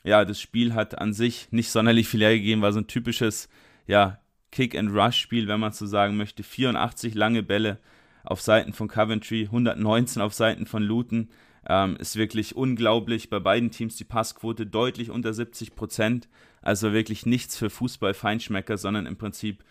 ja, 0.08 0.24
das 0.24 0.40
Spiel 0.40 0.74
hat 0.74 0.98
an 0.98 1.12
sich 1.12 1.50
nicht 1.52 1.70
sonderlich 1.70 2.08
viel 2.08 2.22
hergegeben, 2.22 2.62
war 2.62 2.72
so 2.72 2.80
ein 2.80 2.88
typisches, 2.88 3.50
ja, 3.88 4.20
Kick-and-Rush-Spiel, 4.52 5.50
wenn 5.50 5.60
man 5.60 5.74
so 5.74 5.86
sagen 5.86 6.16
möchte. 6.16 6.44
84 6.44 7.14
lange 7.14 7.44
Bälle 7.44 7.78
auf 8.24 8.40
Seiten 8.40 8.72
von 8.72 8.88
Coventry, 8.88 9.44
119 9.44 10.22
auf 10.22 10.34
Seiten 10.34 10.66
von 10.66 10.82
Luton. 10.82 11.30
Ähm, 11.68 11.98
ist 11.98 12.16
wirklich 12.16 12.56
unglaublich. 12.56 13.30
Bei 13.30 13.40
beiden 13.40 13.70
Teams 13.70 13.98
die 13.98 14.06
Passquote 14.06 14.66
deutlich 14.66 15.10
unter 15.10 15.34
70 15.34 15.76
Prozent. 15.76 16.30
Also 16.62 16.94
wirklich 16.94 17.26
nichts 17.26 17.58
für 17.58 17.70
Fußball-Feinschmecker, 17.70 18.78
sondern 18.78 19.08
im 19.08 19.18
Prinzip, 19.18 19.66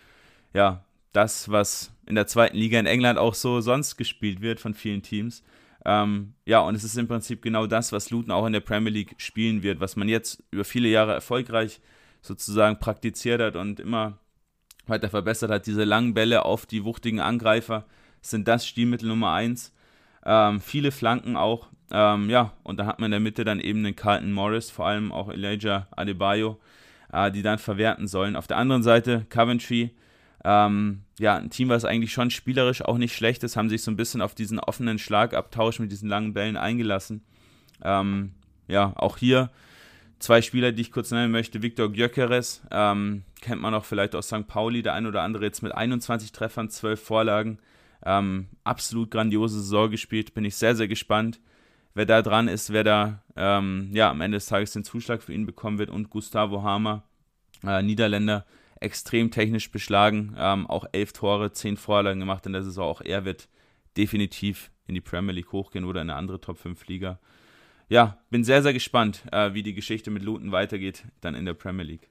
ja, 0.52 0.85
das, 1.12 1.50
was 1.50 1.95
in 2.05 2.14
der 2.14 2.26
zweiten 2.26 2.59
Liga 2.59 2.78
in 2.78 2.85
England 2.85 3.19
auch 3.19 3.35
so 3.35 3.62
sonst 3.62 3.97
gespielt 3.97 4.43
wird 4.43 4.61
von 4.61 4.75
vielen 4.75 5.02
Teams. 5.02 5.43
Ähm, 5.88 6.35
ja, 6.45 6.59
und 6.59 6.75
es 6.75 6.83
ist 6.83 6.99
im 6.99 7.07
Prinzip 7.07 7.43
genau 7.43 7.69
das, 7.69 7.93
was 7.93 8.11
Luton 8.11 8.33
auch 8.33 8.45
in 8.45 8.52
der 8.52 8.61
Premier 8.61 8.90
League 8.90 9.14
spielen 9.19 9.62
wird, 9.62 9.78
was 9.78 9.95
man 9.95 10.09
jetzt 10.09 10.43
über 10.50 10.64
viele 10.64 10.88
Jahre 10.88 11.12
erfolgreich 11.12 11.81
sozusagen 12.23 12.81
praktiziert 12.81 13.40
hat 13.40 13.55
und 13.55 13.78
immer 13.78 14.19
weiter 14.88 15.09
verbessert 15.09 15.52
hat. 15.52 15.69
Diese 15.69 15.85
langen 15.85 16.12
Bälle 16.12 16.45
auf 16.45 16.66
die 16.66 16.83
wuchtigen 16.83 17.21
Angreifer 17.21 17.85
sind 18.21 18.49
das 18.49 18.66
Stilmittel 18.66 19.09
Nummer 19.09 19.33
eins. 19.33 19.73
Ähm, 20.25 20.61
viele 20.61 20.90
Flanken 20.90 21.37
auch. 21.37 21.69
Ähm, 21.93 22.31
ja, 22.31 22.52
und 22.64 22.81
da 22.81 22.87
hat 22.87 22.99
man 22.99 23.07
in 23.07 23.12
der 23.12 23.21
Mitte 23.21 23.45
dann 23.45 23.61
eben 23.61 23.85
den 23.85 23.95
Carlton 23.95 24.33
Morris, 24.33 24.73
vor 24.73 24.88
allem 24.88 25.12
auch 25.12 25.28
Elijah 25.28 25.87
Adebayo, 25.93 26.59
äh, 27.12 27.31
die 27.31 27.43
dann 27.43 27.61
verwerten 27.61 28.09
sollen. 28.09 28.35
Auf 28.35 28.49
der 28.49 28.57
anderen 28.57 28.83
Seite 28.83 29.25
Coventry, 29.28 29.95
ähm, 30.48 31.02
ja, 31.18 31.34
ein 31.34 31.50
Team, 31.50 31.70
was 31.70 31.84
eigentlich 31.84 32.12
schon 32.12 32.30
spielerisch 32.30 32.80
auch 32.80 32.98
nicht 32.98 33.16
schlecht 33.16 33.42
ist, 33.42 33.56
haben 33.56 33.68
sich 33.68 33.82
so 33.82 33.90
ein 33.90 33.96
bisschen 33.96 34.22
auf 34.22 34.32
diesen 34.32 34.60
offenen 34.60 35.00
Schlagabtausch 35.00 35.80
mit 35.80 35.90
diesen 35.90 36.08
langen 36.08 36.34
Bällen 36.34 36.56
eingelassen. 36.56 37.24
Ähm, 37.82 38.30
ja, 38.68 38.92
auch 38.94 39.16
hier 39.16 39.50
zwei 40.20 40.42
Spieler, 40.42 40.70
die 40.70 40.82
ich 40.82 40.92
kurz 40.92 41.10
nennen 41.10 41.32
möchte. 41.32 41.62
Viktor 41.62 41.90
Gyökeres, 41.90 42.62
ähm, 42.70 43.24
kennt 43.40 43.60
man 43.60 43.74
auch 43.74 43.84
vielleicht 43.84 44.14
aus 44.14 44.28
St. 44.28 44.46
Pauli, 44.46 44.82
der 44.82 44.94
ein 44.94 45.06
oder 45.06 45.22
andere 45.22 45.44
jetzt 45.44 45.62
mit 45.64 45.74
21 45.74 46.30
Treffern, 46.30 46.70
12 46.70 47.02
Vorlagen. 47.02 47.58
Ähm, 48.04 48.46
absolut 48.62 49.10
grandiose 49.10 49.60
Saison 49.60 49.90
gespielt. 49.90 50.32
Bin 50.32 50.44
ich 50.44 50.54
sehr, 50.54 50.76
sehr 50.76 50.86
gespannt, 50.86 51.40
wer 51.94 52.06
da 52.06 52.22
dran 52.22 52.46
ist, 52.46 52.72
wer 52.72 52.84
da 52.84 53.20
ähm, 53.34 53.90
ja, 53.92 54.10
am 54.10 54.20
Ende 54.20 54.36
des 54.36 54.46
Tages 54.46 54.72
den 54.72 54.84
Zuschlag 54.84 55.24
für 55.24 55.32
ihn 55.32 55.44
bekommen 55.44 55.78
wird. 55.78 55.90
Und 55.90 56.08
Gustavo 56.08 56.62
Hamer, 56.62 57.02
äh, 57.64 57.82
Niederländer, 57.82 58.46
extrem 58.87 59.31
technisch 59.31 59.71
beschlagen. 59.71 60.35
Ähm, 60.38 60.66
auch 60.66 60.87
elf 60.93 61.12
Tore, 61.12 61.52
zehn 61.52 61.76
Vorlagen 61.76 62.21
gemacht 62.21 62.47
in 62.47 62.52
der 62.52 62.62
Saison. 62.62 62.88
Auch 62.88 63.00
er 63.02 63.25
wird 63.25 63.49
definitiv 63.97 64.71
in 64.87 64.95
die 64.95 65.00
Premier 65.00 65.35
League 65.35 65.52
hochgehen 65.52 65.85
oder 65.85 66.00
in 66.00 66.11
eine 66.11 66.19
andere 66.19 66.40
Top 66.40 66.59
5 66.59 66.87
Liga. 66.87 67.19
Ja, 67.88 68.19
bin 68.31 68.45
sehr, 68.45 68.62
sehr 68.62 68.73
gespannt, 68.73 69.23
äh, 69.33 69.52
wie 69.55 69.62
die 69.62 69.75
Geschichte 69.75 70.11
mit 70.11 70.23
Luton 70.23 70.52
weitergeht, 70.52 71.05
dann 71.21 71.35
in 71.35 71.45
der 71.45 71.55
Premier 71.55 71.85
League. 71.85 72.11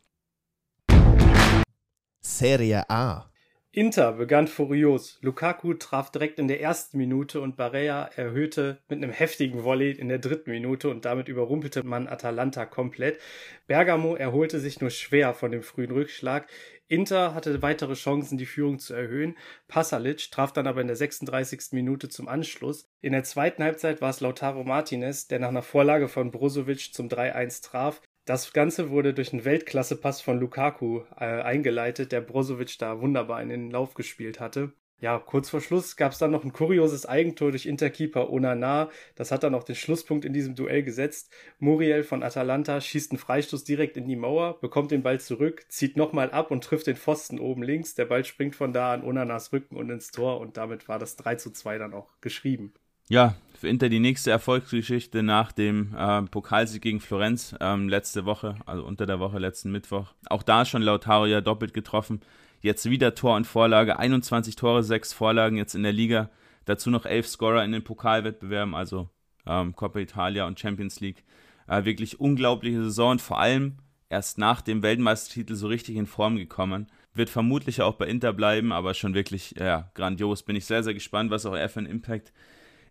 Serie 2.22 2.90
A. 2.90 3.30
Inter 3.76 4.14
begann 4.14 4.48
furios. 4.48 5.20
Lukaku 5.22 5.74
traf 5.74 6.10
direkt 6.10 6.40
in 6.40 6.48
der 6.48 6.62
ersten 6.62 6.98
Minute 6.98 7.42
und 7.42 7.58
Barea 7.58 8.06
erhöhte 8.16 8.78
mit 8.88 9.04
einem 9.04 9.12
heftigen 9.12 9.66
Volley 9.66 9.92
in 9.92 10.08
der 10.08 10.20
dritten 10.20 10.52
Minute 10.52 10.88
und 10.88 11.04
damit 11.04 11.28
überrumpelte 11.28 11.84
man 11.84 12.08
Atalanta 12.08 12.66
komplett. 12.66 13.20
Bergamo 13.68 14.16
erholte 14.16 14.62
sich 14.62 14.80
nur 14.80 14.92
schwer 14.92 15.34
von 15.34 15.52
dem 15.52 15.62
frühen 15.62 15.92
Rückschlag. 15.92 16.50
Inter 16.88 17.34
hatte 17.34 17.62
weitere 17.62 17.96
Chancen, 17.96 18.38
die 18.38 18.46
Führung 18.46 18.80
zu 18.80 18.94
erhöhen. 18.94 19.36
Pasalic 19.68 20.32
traf 20.32 20.54
dann 20.54 20.68
aber 20.68 20.80
in 20.80 20.88
der 20.88 20.96
36. 20.96 21.74
Minute 21.74 22.08
zum 22.08 22.30
Anschluss. 22.30 22.88
In 23.02 23.12
der 23.12 23.26
zweiten 23.26 23.62
Halbzeit 23.62 24.00
war 24.00 24.12
es 24.12 24.22
Lautaro 24.22 24.64
Martinez, 24.64 25.28
der 25.28 25.40
nach 25.40 25.50
einer 25.50 25.62
Vorlage 25.62 26.08
von 26.08 26.32
Brozovic 26.32 26.94
zum 26.94 27.10
3-1 27.10 27.62
traf. 27.62 28.02
Das 28.26 28.54
Ganze 28.54 28.90
wurde 28.90 29.14
durch 29.14 29.34
einen 29.34 29.46
Weltklasse-Pass 29.46 30.20
von 30.22 30.40
Lukaku 30.40 31.02
äh, 31.16 31.26
eingeleitet, 31.26 32.12
der 32.12 32.22
Brozovic 32.22 32.80
da 32.80 33.00
wunderbar 33.00 33.40
in 33.40 33.50
den 33.50 33.70
Lauf 33.70 33.94
gespielt 33.94 34.40
hatte. 34.40 34.74
Ja, 35.00 35.20
kurz 35.20 35.52
vor 35.52 35.62
Schluss 35.62 35.96
gab 35.96 36.14
es 36.14 36.18
dann 36.18 36.32
noch 36.32 36.44
ein 36.44 36.52
kurioses 36.52 37.06
Eigentor 37.06 37.52
durch 37.52 37.68
Interkeeper 37.68 38.32
Onana. 38.32 38.90
Das 39.14 39.32
hat 39.32 39.44
dann 39.44 39.54
auch 39.54 39.64
den 39.64 39.76
Schlusspunkt 39.76 40.26
in 40.26 40.34
diesem 40.34 40.56
Duell 40.56 40.82
gesetzt. 40.82 41.32
Muriel 41.60 42.04
von 42.04 42.24
Atalanta 42.24 42.82
schießt 42.82 43.12
einen 43.12 43.20
Freistoß 43.20 43.64
direkt 43.64 43.96
in 43.96 44.08
die 44.08 44.16
Mauer, 44.16 44.60
bekommt 44.60 44.90
den 44.90 45.04
Ball 45.04 45.20
zurück, 45.20 45.66
zieht 45.70 45.96
nochmal 45.96 46.32
ab 46.32 46.50
und 46.50 46.64
trifft 46.64 46.88
den 46.88 46.96
Pfosten 46.96 47.40
oben 47.40 47.62
links. 47.62 47.94
Der 47.94 48.06
Ball 48.06 48.26
springt 48.26 48.56
von 48.56 48.74
da 48.74 48.94
an 48.94 49.04
Onanas 49.04 49.54
Rücken 49.54 49.76
und 49.76 49.92
ins 49.92 50.10
Tor 50.10 50.40
und 50.40 50.58
damit 50.58 50.88
war 50.88 50.98
das 50.98 51.16
3 51.18 51.36
zu 51.36 51.52
2 51.52 51.78
dann 51.78 51.94
auch 51.94 52.10
geschrieben. 52.22 52.74
Ja, 53.08 53.36
für 53.56 53.68
Inter 53.68 53.88
die 53.88 54.00
nächste 54.00 54.32
Erfolgsgeschichte 54.32 55.22
nach 55.22 55.52
dem 55.52 55.96
äh, 55.96 56.24
Pokalsieg 56.24 56.82
gegen 56.82 57.00
Florenz 57.00 57.56
ähm, 57.60 57.88
letzte 57.88 58.26
Woche, 58.26 58.56
also 58.66 58.84
unter 58.84 59.06
der 59.06 59.20
Woche 59.20 59.38
letzten 59.38 59.72
Mittwoch. 59.72 60.14
Auch 60.28 60.42
da 60.42 60.66
schon 60.66 60.82
Lautaro 60.82 61.28
ja 61.28 61.42
doppelt 61.42 61.74
getroffen. 61.74 62.22
Jetzt 62.62 62.90
wieder 62.90 63.14
Tor 63.14 63.36
und 63.36 63.46
Vorlage, 63.46 64.00
21 64.00 64.56
Tore, 64.56 64.84
6 64.84 65.14
Vorlagen 65.14 65.56
jetzt 65.56 65.76
in 65.76 65.84
der 65.84 65.94
Liga. 65.94 66.32
Dazu 66.66 66.90
noch 66.90 67.06
11 67.06 67.28
Scorer 67.28 67.64
in 67.64 67.74
den 67.74 67.84
Pokalwettbewerben, 67.84 68.74
also 68.74 69.10
ähm, 69.46 69.76
Coppa 69.76 70.00
Italia 70.00 70.48
und 70.48 70.60
Champions 70.60 71.00
League. 71.00 71.24
Äh, 71.68 71.86
wirklich 71.86 72.20
unglaubliche 72.20 72.84
Saison 72.84 73.12
und 73.12 73.22
vor 73.22 73.40
allem 73.40 73.78
erst 74.10 74.40
nach 74.40 74.62
dem 74.62 74.82
Weltmeistertitel 74.82 75.54
so 75.54 75.68
richtig 75.68 75.96
in 75.96 76.08
Form 76.08 76.38
gekommen. 76.38 76.88
Wird 77.14 77.30
vermutlich 77.30 77.84
auch 77.84 77.96
bei 77.96 78.08
Inter 78.08 78.34
bleiben, 78.34 78.72
aber 78.72 78.96
schon 78.96 79.14
wirklich 79.14 79.54
ja, 79.60 79.92
grandios. 79.94 80.42
Bin 80.42 80.56
ich 80.56 80.66
sehr, 80.66 80.84
sehr 80.84 80.96
gespannt, 80.96 81.30
was 81.30 81.46
auch 81.46 81.56
er 81.56 81.70
für 81.70 81.80
einen 81.80 81.88
Impact 81.88 82.34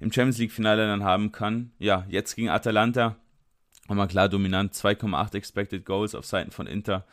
im 0.01 0.13
Champions 0.13 0.39
League-Finale 0.39 0.87
dann 0.87 1.05
haben 1.05 1.33
kann. 1.33 1.73
Ja, 1.79 2.05
jetzt 2.09 2.35
gegen 2.35 2.49
Atalanta, 2.49 3.17
aber 3.89 4.07
klar 4.07 4.29
dominant, 4.29 4.75
2,8 4.75 5.35
Expected 5.35 5.85
Goals 5.85 6.15
auf 6.15 6.25
Seiten 6.25 6.51
von 6.51 6.67
Inter 6.67 7.07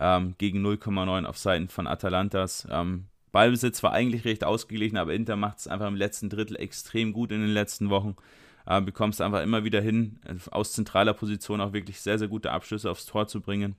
ähm, 0.00 0.34
gegen 0.38 0.64
0,9 0.64 1.24
auf 1.24 1.38
Seiten 1.38 1.68
von 1.68 1.86
Atalantas. 1.86 2.66
Ähm, 2.70 3.06
Ballbesitz 3.32 3.82
war 3.82 3.92
eigentlich 3.92 4.24
recht 4.24 4.44
ausgeglichen, 4.44 4.96
aber 4.96 5.12
Inter 5.12 5.36
macht 5.36 5.58
es 5.58 5.68
einfach 5.68 5.88
im 5.88 5.96
letzten 5.96 6.30
Drittel 6.30 6.56
extrem 6.56 7.12
gut 7.12 7.32
in 7.32 7.40
den 7.40 7.50
letzten 7.50 7.90
Wochen. 7.90 8.16
Äh, 8.66 8.80
bekommst 8.80 9.20
einfach 9.20 9.42
immer 9.42 9.64
wieder 9.64 9.80
hin, 9.80 10.18
aus 10.50 10.72
zentraler 10.72 11.12
Position 11.14 11.60
auch 11.60 11.72
wirklich 11.72 12.00
sehr, 12.00 12.18
sehr 12.18 12.28
gute 12.28 12.52
Abschlüsse 12.52 12.90
aufs 12.90 13.06
Tor 13.06 13.26
zu 13.26 13.40
bringen. 13.40 13.76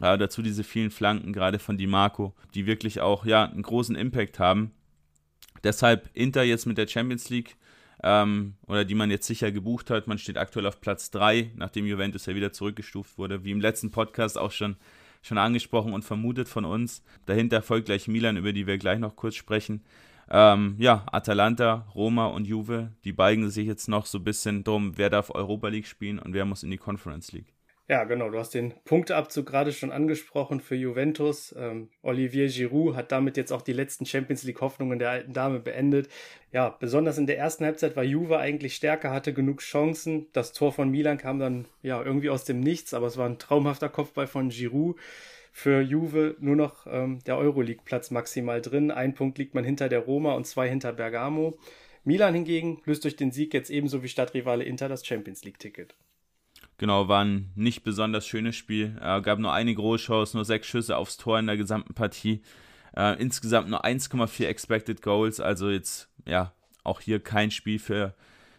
Äh, 0.00 0.16
dazu 0.18 0.42
diese 0.42 0.62
vielen 0.62 0.90
Flanken, 0.90 1.32
gerade 1.32 1.58
von 1.58 1.76
Di 1.76 1.86
Marco, 1.86 2.34
die 2.54 2.66
wirklich 2.66 3.00
auch 3.00 3.24
ja, 3.24 3.44
einen 3.44 3.62
großen 3.62 3.96
Impact 3.96 4.38
haben. 4.38 4.72
Deshalb 5.64 6.10
Inter 6.14 6.44
jetzt 6.44 6.66
mit 6.66 6.78
der 6.78 6.86
Champions 6.86 7.30
League 7.30 7.56
ähm, 8.02 8.54
oder 8.66 8.84
die 8.84 8.94
man 8.94 9.10
jetzt 9.10 9.26
sicher 9.26 9.50
gebucht 9.52 9.90
hat. 9.90 10.06
Man 10.06 10.18
steht 10.18 10.38
aktuell 10.38 10.66
auf 10.66 10.80
Platz 10.80 11.10
3, 11.10 11.52
nachdem 11.56 11.86
Juventus 11.86 12.26
ja 12.26 12.34
wieder 12.34 12.52
zurückgestuft 12.52 13.18
wurde, 13.18 13.44
wie 13.44 13.50
im 13.50 13.60
letzten 13.60 13.90
Podcast 13.90 14.38
auch 14.38 14.52
schon, 14.52 14.76
schon 15.22 15.38
angesprochen 15.38 15.92
und 15.92 16.04
vermutet 16.04 16.48
von 16.48 16.64
uns. 16.64 17.02
Dahinter 17.26 17.62
folgt 17.62 17.86
gleich 17.86 18.08
Milan, 18.08 18.36
über 18.36 18.52
die 18.52 18.66
wir 18.66 18.78
gleich 18.78 18.98
noch 18.98 19.16
kurz 19.16 19.34
sprechen. 19.34 19.82
Ähm, 20.30 20.76
ja, 20.78 21.06
Atalanta, 21.10 21.86
Roma 21.94 22.26
und 22.26 22.46
Juve, 22.46 22.92
die 23.04 23.12
beigen 23.12 23.50
sich 23.50 23.66
jetzt 23.66 23.88
noch 23.88 24.04
so 24.04 24.18
ein 24.18 24.24
bisschen 24.24 24.62
drum, 24.62 24.92
wer 24.96 25.08
darf 25.08 25.30
Europa 25.30 25.68
League 25.68 25.86
spielen 25.86 26.18
und 26.18 26.34
wer 26.34 26.44
muss 26.44 26.62
in 26.62 26.70
die 26.70 26.76
Conference 26.76 27.32
League. 27.32 27.57
Ja, 27.90 28.04
genau. 28.04 28.28
Du 28.28 28.38
hast 28.38 28.52
den 28.52 28.74
Punkteabzug 28.84 29.46
gerade 29.46 29.72
schon 29.72 29.92
angesprochen 29.92 30.60
für 30.60 30.74
Juventus. 30.74 31.54
Ähm, 31.58 31.88
Olivier 32.02 32.48
Giroud 32.48 32.94
hat 32.94 33.12
damit 33.12 33.38
jetzt 33.38 33.50
auch 33.50 33.62
die 33.62 33.72
letzten 33.72 34.04
Champions 34.04 34.42
League 34.42 34.60
Hoffnungen 34.60 34.98
der 34.98 35.08
alten 35.08 35.32
Dame 35.32 35.58
beendet. 35.58 36.10
Ja, 36.52 36.68
besonders 36.68 37.16
in 37.16 37.26
der 37.26 37.38
ersten 37.38 37.64
Halbzeit 37.64 37.96
war 37.96 38.04
Juve 38.04 38.38
eigentlich 38.38 38.74
stärker, 38.74 39.10
hatte 39.10 39.32
genug 39.32 39.60
Chancen. 39.60 40.26
Das 40.34 40.52
Tor 40.52 40.70
von 40.70 40.90
Milan 40.90 41.16
kam 41.16 41.38
dann 41.38 41.64
ja 41.80 42.02
irgendwie 42.02 42.28
aus 42.28 42.44
dem 42.44 42.60
Nichts, 42.60 42.92
aber 42.92 43.06
es 43.06 43.16
war 43.16 43.26
ein 43.26 43.38
traumhafter 43.38 43.88
Kopfball 43.88 44.26
von 44.26 44.50
Giroud. 44.50 44.98
Für 45.52 45.80
Juve 45.80 46.36
nur 46.40 46.56
noch 46.56 46.86
ähm, 46.90 47.20
der 47.24 47.38
Euroleague-Platz 47.38 48.10
maximal 48.10 48.60
drin. 48.60 48.90
Ein 48.90 49.14
Punkt 49.14 49.38
liegt 49.38 49.54
man 49.54 49.64
hinter 49.64 49.88
der 49.88 50.00
Roma 50.00 50.34
und 50.34 50.46
zwei 50.46 50.68
hinter 50.68 50.92
Bergamo. 50.92 51.58
Milan 52.04 52.34
hingegen 52.34 52.82
löst 52.84 53.04
durch 53.04 53.16
den 53.16 53.32
Sieg 53.32 53.54
jetzt 53.54 53.70
ebenso 53.70 54.02
wie 54.02 54.08
Stadtrivale 54.08 54.64
Inter 54.64 54.90
das 54.90 55.06
Champions 55.06 55.42
League-Ticket. 55.42 55.96
Genau, 56.78 57.08
war 57.08 57.24
ein 57.24 57.50
nicht 57.56 57.82
besonders 57.82 58.26
schönes 58.26 58.54
Spiel. 58.54 58.96
Äh, 59.02 59.20
gab 59.20 59.40
nur 59.40 59.52
eine 59.52 59.74
Großchance, 59.74 60.36
nur 60.36 60.44
sechs 60.44 60.68
Schüsse 60.68 60.96
aufs 60.96 61.16
Tor 61.16 61.38
in 61.38 61.46
der 61.46 61.56
gesamten 61.56 61.92
Partie. 61.92 62.40
Äh, 62.96 63.20
insgesamt 63.20 63.68
nur 63.68 63.84
1,4 63.84 64.46
Expected 64.46 65.02
Goals. 65.02 65.40
Also 65.40 65.70
jetzt, 65.70 66.08
ja, 66.24 66.52
auch 66.84 67.00
hier 67.00 67.18
kein 67.20 67.50
Spiel 67.50 67.80
für, 67.80 68.14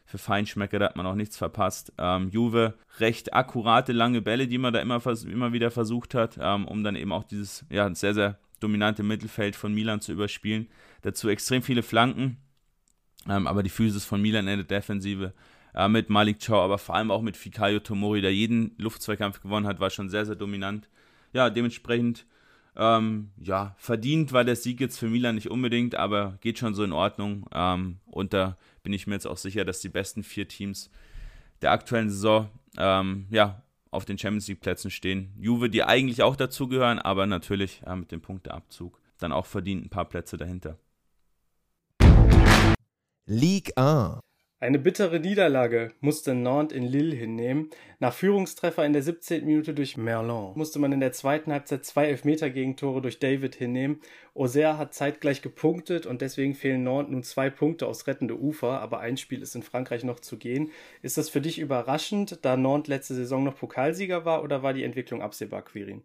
für 0.05 0.17
Feinschmecker, 0.17 0.79
da 0.79 0.85
hat 0.88 0.97
man 0.97 1.05
auch 1.05 1.15
nichts 1.15 1.38
verpasst. 1.38 1.93
Ähm, 1.97 2.29
Juve, 2.29 2.73
recht 2.99 3.33
akkurate, 3.33 3.93
lange 3.93 4.21
Bälle, 4.21 4.47
die 4.47 4.57
man 4.57 4.73
da 4.73 4.81
immer, 4.81 5.01
immer 5.25 5.53
wieder 5.53 5.71
versucht 5.71 6.13
hat, 6.13 6.38
ähm, 6.41 6.67
um 6.67 6.83
dann 6.83 6.97
eben 6.97 7.13
auch 7.13 7.23
dieses 7.23 7.65
ja, 7.69 7.93
sehr, 7.95 8.13
sehr 8.13 8.38
dominante 8.59 9.01
Mittelfeld 9.01 9.55
von 9.55 9.73
Milan 9.73 10.01
zu 10.01 10.11
überspielen. 10.11 10.67
Dazu 11.03 11.29
extrem 11.29 11.63
viele 11.63 11.83
Flanken, 11.83 12.38
ähm, 13.29 13.47
aber 13.47 13.63
die 13.63 13.69
Physis 13.69 14.03
von 14.03 14.21
Milan 14.21 14.47
in 14.49 14.57
der 14.57 14.65
Defensive 14.65 15.33
äh, 15.79 15.88
mit 15.88 16.09
Malik 16.09 16.45
Chow, 16.45 16.62
aber 16.62 16.77
vor 16.77 16.95
allem 16.95 17.09
auch 17.09 17.21
mit 17.21 17.38
Fikayo 17.38 17.79
Tomori, 17.79 18.19
der 18.21 18.33
jeden 18.33 18.75
Luftzweikampf 18.77 19.41
gewonnen 19.41 19.65
hat, 19.65 19.79
war 19.79 19.89
schon 19.89 20.09
sehr, 20.09 20.25
sehr 20.25 20.36
dominant. 20.36 20.89
Ja, 21.31 21.50
dementsprechend, 21.50 22.25
ähm, 22.75 23.29
ja, 23.38 23.75
verdient 23.77 24.33
war 24.33 24.43
der 24.43 24.57
Sieg 24.57 24.81
jetzt 24.81 25.00
für 25.00 25.07
Milan 25.07 25.36
nicht 25.36 25.50
unbedingt, 25.50 25.95
aber 25.95 26.38
geht 26.41 26.59
schon 26.59 26.74
so 26.74 26.83
in 26.83 26.91
Ordnung. 26.91 27.48
Ähm, 27.53 28.00
und 28.07 28.33
da 28.33 28.57
bin 28.83 28.91
ich 28.91 29.07
mir 29.07 29.13
jetzt 29.13 29.27
auch 29.27 29.38
sicher, 29.38 29.63
dass 29.63 29.79
die 29.79 29.89
besten 29.89 30.24
vier 30.24 30.50
Teams 30.50 30.91
der 31.62 31.71
aktuellen 31.71 32.09
Saison, 32.09 32.50
ähm, 32.77 33.27
ja, 33.29 33.63
auf 33.89 34.03
den 34.03 34.17
Champions 34.17 34.48
League 34.50 34.59
Plätzen 34.59 34.91
stehen. 34.91 35.33
Juve, 35.39 35.69
die 35.69 35.83
eigentlich 35.83 36.24
auch 36.24 36.36
dazugehören, 36.36 37.00
aber 37.00 37.25
natürlich 37.25 37.81
äh, 37.86 37.95
mit 37.95 38.12
dem 38.12 38.21
Punkteabzug 38.21 39.00
dann 39.17 39.31
auch 39.31 39.45
verdient 39.45 39.86
ein 39.86 39.89
paar 39.89 40.05
Plätze 40.05 40.38
dahinter. 40.38 40.77
Ligue 43.25 43.75
1 43.77 44.28
eine 44.61 44.77
bittere 44.77 45.21
Niederlage 45.21 45.93
musste 46.01 46.35
Nantes 46.35 46.77
in 46.77 46.83
Lille 46.83 47.15
hinnehmen. 47.15 47.69
Nach 47.99 48.13
Führungstreffer 48.13 48.85
in 48.85 48.91
der 48.91 49.01
17. 49.01 49.45
Minute 49.45 49.73
durch 49.73 49.95
Merlin 49.95 50.51
musste 50.53 50.79
man 50.79 50.91
in 50.91 50.99
der 50.99 51.13
zweiten 51.13 51.53
Halbzeit 51.53 51.85
zwei 51.85 52.07
Elfmeter-Gegentore 52.07 53.01
durch 53.01 53.19
David 53.19 53.55
hinnehmen. 53.55 54.01
Auxerre 54.35 54.77
hat 54.77 54.93
zeitgleich 54.93 55.41
gepunktet 55.41 56.05
und 56.05 56.21
deswegen 56.21 56.55
fehlen 56.55 56.83
Nantes 56.83 57.11
nun 57.13 57.23
zwei 57.23 57.49
Punkte 57.49 57.87
aus 57.87 58.05
rettende 58.05 58.37
Ufer, 58.37 58.81
aber 58.81 58.99
ein 58.99 59.15
Spiel 59.15 59.41
ist 59.41 59.55
in 59.55 59.63
Frankreich 59.63 60.03
noch 60.03 60.19
zu 60.19 60.37
gehen. 60.37 60.71
Ist 61.01 61.17
das 61.17 61.29
für 61.29 61.39
dich 61.39 61.57
überraschend, 61.57 62.39
da 62.43 62.57
Nantes 62.57 62.89
letzte 62.89 63.15
Saison 63.15 63.45
noch 63.45 63.55
Pokalsieger 63.55 64.25
war 64.25 64.43
oder 64.43 64.61
war 64.61 64.73
die 64.73 64.83
Entwicklung 64.83 65.21
absehbar, 65.21 65.61
Quirin? 65.61 66.03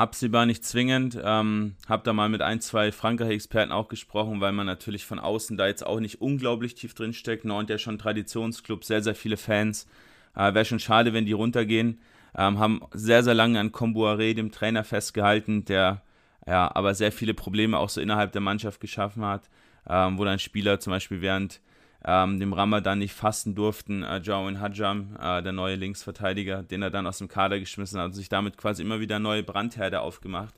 Absehbar 0.00 0.46
nicht 0.46 0.64
zwingend. 0.64 1.18
Ähm, 1.22 1.76
habe 1.88 2.02
da 2.04 2.12
mal 2.12 2.28
mit 2.28 2.40
ein, 2.40 2.60
zwei 2.60 2.90
Frankreich-Experten 2.90 3.70
auch 3.70 3.88
gesprochen, 3.88 4.40
weil 4.40 4.52
man 4.52 4.66
natürlich 4.66 5.04
von 5.04 5.18
außen 5.18 5.56
da 5.56 5.66
jetzt 5.66 5.86
auch 5.86 6.00
nicht 6.00 6.20
unglaublich 6.20 6.74
tief 6.74 6.94
drin 6.94 7.12
steckt. 7.12 7.44
Nantes 7.44 7.74
ja 7.74 7.78
schon 7.78 7.98
Traditionsclub, 7.98 8.82
sehr, 8.82 9.02
sehr 9.02 9.14
viele 9.14 9.36
Fans. 9.36 9.86
Äh, 10.34 10.54
Wäre 10.54 10.64
schon 10.64 10.78
schade, 10.78 11.12
wenn 11.12 11.26
die 11.26 11.32
runtergehen. 11.32 12.00
Ähm, 12.36 12.58
haben 12.58 12.80
sehr, 12.92 13.22
sehr 13.22 13.34
lange 13.34 13.60
an 13.60 13.72
Comboiré, 13.72 14.34
dem 14.34 14.50
Trainer, 14.50 14.84
festgehalten, 14.84 15.64
der 15.66 16.02
ja 16.46 16.74
aber 16.74 16.94
sehr 16.94 17.12
viele 17.12 17.34
Probleme 17.34 17.78
auch 17.78 17.90
so 17.90 18.00
innerhalb 18.00 18.32
der 18.32 18.40
Mannschaft 18.40 18.80
geschaffen 18.80 19.24
hat, 19.24 19.50
ähm, 19.88 20.16
wo 20.16 20.24
dann 20.24 20.38
Spieler 20.38 20.80
zum 20.80 20.92
Beispiel 20.92 21.20
während 21.20 21.60
ähm, 22.04 22.40
dem 22.40 22.52
Ramadan 22.52 22.98
nicht 22.98 23.14
fasten 23.14 23.54
durften. 23.54 24.02
Äh, 24.02 24.20
Jawin 24.22 24.60
Hajam, 24.60 25.16
äh, 25.20 25.42
der 25.42 25.52
neue 25.52 25.76
Linksverteidiger, 25.76 26.62
den 26.62 26.82
er 26.82 26.90
dann 26.90 27.06
aus 27.06 27.18
dem 27.18 27.28
Kader 27.28 27.60
geschmissen 27.60 27.98
hat 28.00 28.06
und 28.06 28.12
sich 28.14 28.28
damit 28.28 28.56
quasi 28.56 28.82
immer 28.82 29.00
wieder 29.00 29.18
neue 29.18 29.42
Brandherde 29.42 30.00
aufgemacht. 30.00 30.54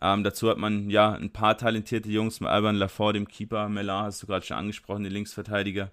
Ähm, 0.00 0.24
dazu 0.24 0.50
hat 0.50 0.58
man 0.58 0.90
ja 0.90 1.12
ein 1.12 1.30
paar 1.30 1.56
talentierte 1.56 2.10
Jungs, 2.10 2.40
mit 2.40 2.50
Alban 2.50 2.76
Lafort, 2.76 3.16
dem 3.16 3.28
Keeper, 3.28 3.68
Melar 3.68 4.04
hast 4.04 4.22
du 4.22 4.26
gerade 4.26 4.44
schon 4.44 4.56
angesprochen, 4.56 5.04
den 5.04 5.12
Linksverteidiger, 5.12 5.90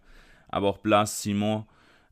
aber 0.48 0.68
auch 0.68 0.80
Blas 0.80 1.22
Simon, 1.22 1.66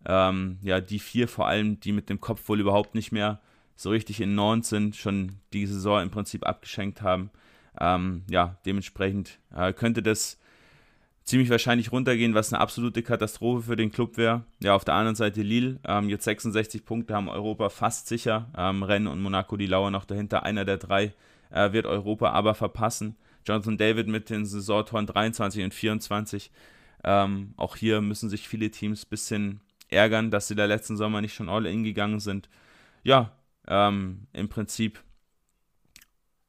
ähm, 0.05 0.59
ja, 0.61 0.79
die 0.79 0.99
vier 0.99 1.27
vor 1.27 1.47
allem, 1.47 1.79
die 1.79 1.91
mit 1.91 2.09
dem 2.09 2.21
Kopf 2.21 2.47
wohl 2.47 2.59
überhaupt 2.59 2.93
nicht 2.93 3.11
mehr 3.11 3.39
so 3.75 3.89
richtig 3.89 4.21
in 4.21 4.35
Nantes 4.35 4.69
sind, 4.69 4.95
schon 4.95 5.37
die 5.53 5.65
Saison 5.65 6.01
im 6.01 6.11
Prinzip 6.11 6.45
abgeschenkt 6.45 7.01
haben. 7.01 7.31
Ähm, 7.79 8.23
ja, 8.29 8.57
dementsprechend 8.65 9.39
äh, 9.55 9.73
könnte 9.73 10.01
das 10.01 10.39
ziemlich 11.27 11.49
wahrscheinlich 11.49 11.91
runtergehen, 11.91 12.33
was 12.33 12.51
eine 12.51 12.61
absolute 12.61 13.03
Katastrophe 13.03 13.61
für 13.63 13.75
den 13.75 13.91
Club 13.91 14.17
wäre. 14.17 14.45
Ja, 14.63 14.75
auf 14.75 14.85
der 14.85 14.95
anderen 14.95 15.15
Seite 15.15 15.41
Lille, 15.41 15.77
ähm, 15.85 16.09
jetzt 16.09 16.23
66 16.23 16.85
Punkte, 16.85 17.13
haben 17.13 17.27
Europa 17.27 17.69
fast 17.69 18.07
sicher. 18.07 18.49
Ähm, 18.57 18.81
Rennes 18.81 19.11
und 19.11 19.21
Monaco, 19.21 19.57
die 19.57 19.67
lauern 19.67 19.91
noch 19.91 20.05
dahinter. 20.05 20.43
Einer 20.43 20.63
der 20.63 20.77
drei 20.77 21.13
äh, 21.51 21.73
wird 21.73 21.85
Europa 21.85 22.31
aber 22.31 22.55
verpassen. 22.55 23.17
Jonathan 23.45 23.77
David 23.77 24.07
mit 24.07 24.29
den 24.29 24.45
Saisontoren 24.45 25.05
23 25.05 25.65
und 25.65 25.73
24. 25.73 26.49
Ähm, 27.03 27.53
auch 27.57 27.75
hier 27.75 28.01
müssen 28.01 28.29
sich 28.29 28.47
viele 28.47 28.71
Teams 28.71 29.05
ein 29.05 29.09
bisschen 29.09 29.59
ärgern, 29.89 30.31
dass 30.31 30.47
sie 30.47 30.55
da 30.55 30.65
letzten 30.65 30.95
Sommer 30.95 31.19
nicht 31.19 31.33
schon 31.33 31.49
all 31.49 31.65
in 31.65 31.83
gegangen 31.83 32.21
sind. 32.21 32.49
Ja, 33.03 33.33
ähm, 33.67 34.27
im 34.31 34.47
Prinzip 34.47 35.03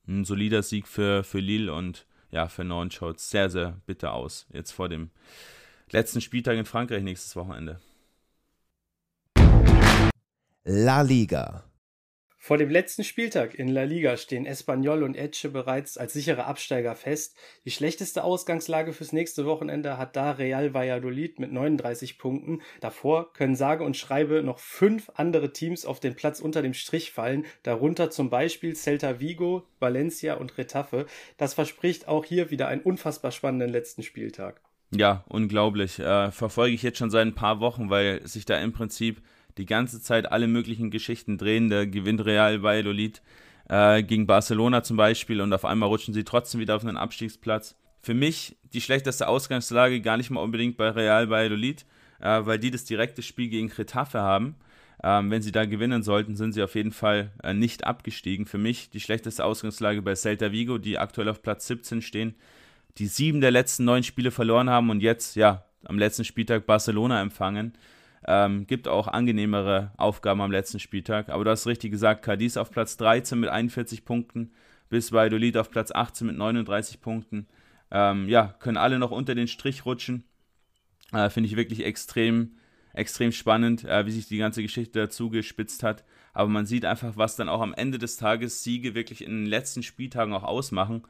ein 0.07 0.25
solider 0.25 0.63
Sieg 0.63 0.87
für, 0.87 1.25
für 1.25 1.41
Lille 1.41 1.75
und 1.75 2.07
ja, 2.31 2.49
für 2.49 2.65
Norden 2.65 2.91
schaut 2.91 3.17
es 3.17 3.31
sehr, 3.31 3.51
sehr 3.51 3.81
bitter 3.87 4.13
aus. 4.13 4.47
Jetzt 4.53 4.73
vor 4.73 4.89
dem 4.89 5.11
letzten 5.91 6.21
Spieltag 6.21 6.57
in 6.59 6.65
Frankreich 6.65 7.03
nächstes 7.03 7.37
Wochenende. 7.37 7.81
La 10.65 11.01
Liga. 11.01 11.68
Vor 12.49 12.57
dem 12.57 12.71
letzten 12.71 13.05
Spieltag 13.05 13.59
in 13.59 13.69
La 13.69 13.83
Liga 13.83 14.17
stehen 14.17 14.47
Espanyol 14.47 15.03
und 15.03 15.19
Etche 15.19 15.51
bereits 15.51 15.99
als 15.99 16.15
sichere 16.15 16.47
Absteiger 16.47 16.95
fest. 16.95 17.37
Die 17.67 17.71
schlechteste 17.71 18.25
Ausgangslage 18.25 18.95
fürs 18.95 19.13
nächste 19.13 19.45
Wochenende 19.45 19.99
hat 19.99 20.17
da 20.17 20.31
Real 20.31 20.73
Valladolid 20.73 21.41
mit 21.41 21.53
39 21.53 22.17
Punkten. 22.17 22.63
Davor 22.81 23.35
können 23.35 23.55
sage 23.55 23.85
und 23.85 23.99
schreibe 23.99 24.43
noch 24.43 24.61
fünf 24.61 25.11
andere 25.15 25.53
Teams 25.53 25.85
auf 25.85 26.01
den 26.01 26.15
Platz 26.15 26.41
unter 26.41 26.63
dem 26.63 26.73
Strich 26.73 27.13
fallen, 27.13 27.45
darunter 27.65 28.09
zum 28.09 28.31
Beispiel 28.31 28.75
Celta 28.75 29.21
Vigo, 29.21 29.67
Valencia 29.79 30.37
und 30.37 30.57
Retafe. 30.57 31.05
Das 31.37 31.53
verspricht 31.53 32.09
auch 32.09 32.25
hier 32.25 32.51
wieder 32.51 32.69
einen 32.69 32.81
unfassbar 32.81 33.31
spannenden 33.31 33.69
letzten 33.69 34.03
Spieltag. 34.03 34.63
Ja, 34.91 35.23
unglaublich. 35.29 35.99
Äh, 35.99 36.31
verfolge 36.31 36.75
ich 36.75 36.83
jetzt 36.83 36.97
schon 36.97 37.11
seit 37.11 37.27
ein 37.27 37.35
paar 37.35 37.61
Wochen, 37.61 37.91
weil 37.91 38.27
sich 38.27 38.47
da 38.47 38.59
im 38.59 38.73
Prinzip 38.73 39.21
die 39.59 39.67
ganze 39.67 40.01
Zeit 40.01 40.31
alle 40.31 40.47
möglichen 40.47 40.91
Geschichten 40.91 41.37
drehen. 41.39 41.69
Der 41.69 41.87
gewinnt 41.87 42.25
Real 42.25 42.63
Valladolid 42.63 43.23
äh, 43.69 44.03
gegen 44.03 44.27
Barcelona 44.27 44.83
zum 44.83 44.97
Beispiel 44.97 45.41
und 45.41 45.53
auf 45.53 45.65
einmal 45.65 45.89
rutschen 45.89 46.15
sie 46.15 46.25
trotzdem 46.25 46.61
wieder 46.61 46.77
auf 46.77 46.85
einen 46.85 46.97
Abstiegsplatz. 46.97 47.77
Für 48.01 48.15
mich 48.15 48.57
die 48.73 48.81
schlechteste 48.81 49.29
Ausgangslage 49.29 50.01
gar 50.01 50.17
nicht 50.17 50.31
mal 50.31 50.41
unbedingt 50.41 50.77
bei 50.77 50.89
Real 50.91 51.29
Valladolid, 51.31 51.85
äh, 52.21 52.41
weil 52.45 52.59
die 52.59 52.71
das 52.71 52.85
direkte 52.85 53.23
Spiel 53.23 53.49
gegen 53.49 53.71
Retafe 53.71 54.21
haben. 54.21 54.57
Ähm, 55.03 55.31
wenn 55.31 55.43
sie 55.43 55.53
da 55.53 55.65
gewinnen 55.65 56.03
sollten, 56.03 56.35
sind 56.35 56.53
sie 56.53 56.63
auf 56.63 56.75
jeden 56.75 56.91
Fall 56.91 57.31
äh, 57.43 57.55
nicht 57.55 57.85
abgestiegen. 57.85 58.47
Für 58.47 58.59
mich 58.59 58.91
die 58.91 59.01
schlechteste 59.01 59.45
Ausgangslage 59.45 60.03
bei 60.03 60.15
Celta 60.15 60.51
Vigo, 60.51 60.79
die 60.79 60.99
aktuell 60.99 61.29
auf 61.29 61.43
Platz 61.43 61.67
17 61.69 62.03
stehen, 62.03 62.35
die 62.99 63.07
sieben 63.07 63.41
der 63.41 63.53
letzten 63.53 63.85
neun 63.85 64.03
Spiele 64.03 64.33
verloren 64.33 64.69
haben 64.69 64.91
und 64.91 65.01
jetzt, 65.01 65.37
ja, 65.37 65.65
am 65.85 65.99
letzten 65.99 66.25
Spieltag 66.25 66.67
Barcelona 66.67 67.21
empfangen. 67.21 67.75
Ähm, 68.31 68.67
gibt 68.67 68.89
auch 68.89 69.09
angenehmere 69.09 69.93
Aufgaben 69.97 70.43
am 70.43 70.53
letzten 70.53 70.79
Spieltag. 70.79 71.31
Aber 71.31 71.45
du 71.45 71.51
hast 71.51 71.67
richtig 71.67 71.91
gesagt, 71.91 72.23
Cadiz 72.23 72.59
auf 72.59 72.71
Platz 72.71 72.99
13 72.99 73.41
mit 73.41 73.49
41 73.49 74.05
Punkten, 74.05 74.53
bis 74.91 75.13
Valladolid 75.13 75.57
auf 75.57 75.71
Platz 75.71 75.93
18 75.93 76.27
mit 76.27 76.37
39 76.37 77.01
Punkten. 77.01 77.47
Ähm, 77.91 78.29
ja, 78.29 78.55
können 78.59 78.77
alle 78.77 78.99
noch 78.99 79.13
unter 79.13 79.35
den 79.35 79.49
Strich 79.49 79.87
rutschen. 79.87 80.25
Äh, 81.11 81.31
Finde 81.31 81.47
ich 81.49 81.57
wirklich 81.57 81.87
extrem, 81.87 82.59
extrem 82.93 83.33
spannend, 83.33 83.85
äh, 83.85 84.05
wie 84.05 84.11
sich 84.11 84.29
die 84.29 84.37
ganze 84.37 84.61
Geschichte 84.61 84.99
dazu 84.99 85.31
gespitzt 85.31 85.83
hat. 85.83 86.05
Aber 86.35 86.51
man 86.51 86.67
sieht 86.67 86.85
einfach, 86.85 87.17
was 87.17 87.37
dann 87.37 87.49
auch 87.49 87.63
am 87.63 87.73
Ende 87.73 87.97
des 87.97 88.19
Tages 88.19 88.63
Siege 88.63 88.95
wirklich 88.95 89.25
in 89.25 89.31
den 89.31 89.47
letzten 89.47 89.83
Spieltagen 89.83 90.35
auch 90.35 90.45
ausmachen. 90.45 91.03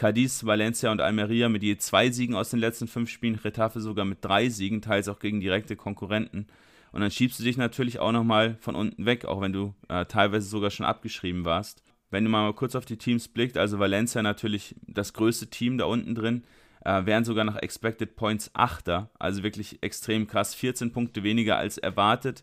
Cadiz, 0.00 0.46
Valencia 0.46 0.90
und 0.90 1.02
Almeria 1.02 1.50
mit 1.50 1.62
je 1.62 1.76
zwei 1.76 2.10
Siegen 2.10 2.34
aus 2.34 2.48
den 2.48 2.58
letzten 2.58 2.88
fünf 2.88 3.10
Spielen, 3.10 3.34
Retafe 3.34 3.80
sogar 3.80 4.06
mit 4.06 4.24
drei 4.24 4.48
Siegen, 4.48 4.80
teils 4.80 5.08
auch 5.08 5.18
gegen 5.18 5.40
direkte 5.40 5.76
Konkurrenten. 5.76 6.46
Und 6.90 7.02
dann 7.02 7.10
schiebst 7.10 7.38
du 7.38 7.44
dich 7.44 7.58
natürlich 7.58 7.98
auch 7.98 8.10
nochmal 8.10 8.56
von 8.60 8.74
unten 8.74 9.04
weg, 9.04 9.26
auch 9.26 9.42
wenn 9.42 9.52
du 9.52 9.74
äh, 9.90 10.06
teilweise 10.06 10.48
sogar 10.48 10.70
schon 10.70 10.86
abgeschrieben 10.86 11.44
warst. 11.44 11.82
Wenn 12.10 12.24
du 12.24 12.30
mal 12.30 12.50
kurz 12.54 12.76
auf 12.76 12.86
die 12.86 12.96
Teams 12.96 13.28
blickt, 13.28 13.58
also 13.58 13.78
Valencia 13.78 14.22
natürlich 14.22 14.74
das 14.86 15.12
größte 15.12 15.48
Team 15.48 15.76
da 15.76 15.84
unten 15.84 16.14
drin, 16.14 16.44
äh, 16.82 17.04
wären 17.04 17.26
sogar 17.26 17.44
nach 17.44 17.56
Expected 17.56 18.16
Points 18.16 18.50
Achter, 18.54 19.10
also 19.18 19.42
wirklich 19.42 19.82
extrem 19.82 20.26
krass, 20.26 20.54
14 20.54 20.92
Punkte 20.92 21.24
weniger 21.24 21.58
als 21.58 21.76
erwartet. 21.76 22.42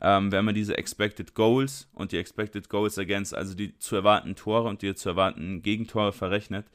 Ähm, 0.00 0.32
wenn 0.32 0.44
man 0.44 0.56
diese 0.56 0.76
Expected 0.76 1.34
Goals 1.34 1.88
und 1.94 2.10
die 2.10 2.18
Expected 2.18 2.68
Goals 2.68 2.98
Against, 2.98 3.32
also 3.32 3.54
die 3.54 3.78
zu 3.78 3.94
erwartenden 3.94 4.34
Tore 4.34 4.68
und 4.68 4.82
die 4.82 4.92
zu 4.96 5.10
erwartenden 5.10 5.62
Gegentore 5.62 6.12
verrechnet, 6.12 6.66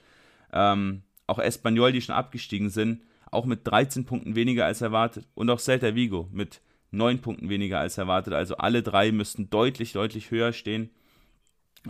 ähm, 0.53 1.03
auch 1.27 1.39
Espanyol, 1.39 1.91
die 1.91 2.01
schon 2.01 2.15
abgestiegen 2.15 2.69
sind, 2.69 3.01
auch 3.31 3.45
mit 3.45 3.65
13 3.65 4.05
Punkten 4.05 4.35
weniger 4.35 4.65
als 4.65 4.81
erwartet. 4.81 5.27
Und 5.33 5.49
auch 5.49 5.59
Celta 5.59 5.95
Vigo 5.95 6.27
mit 6.31 6.61
9 6.91 7.19
Punkten 7.19 7.49
weniger 7.49 7.79
als 7.79 7.97
erwartet. 7.97 8.33
Also 8.33 8.57
alle 8.57 8.83
drei 8.83 9.11
müssten 9.11 9.49
deutlich, 9.49 9.93
deutlich 9.93 10.31
höher 10.31 10.51
stehen. 10.51 10.89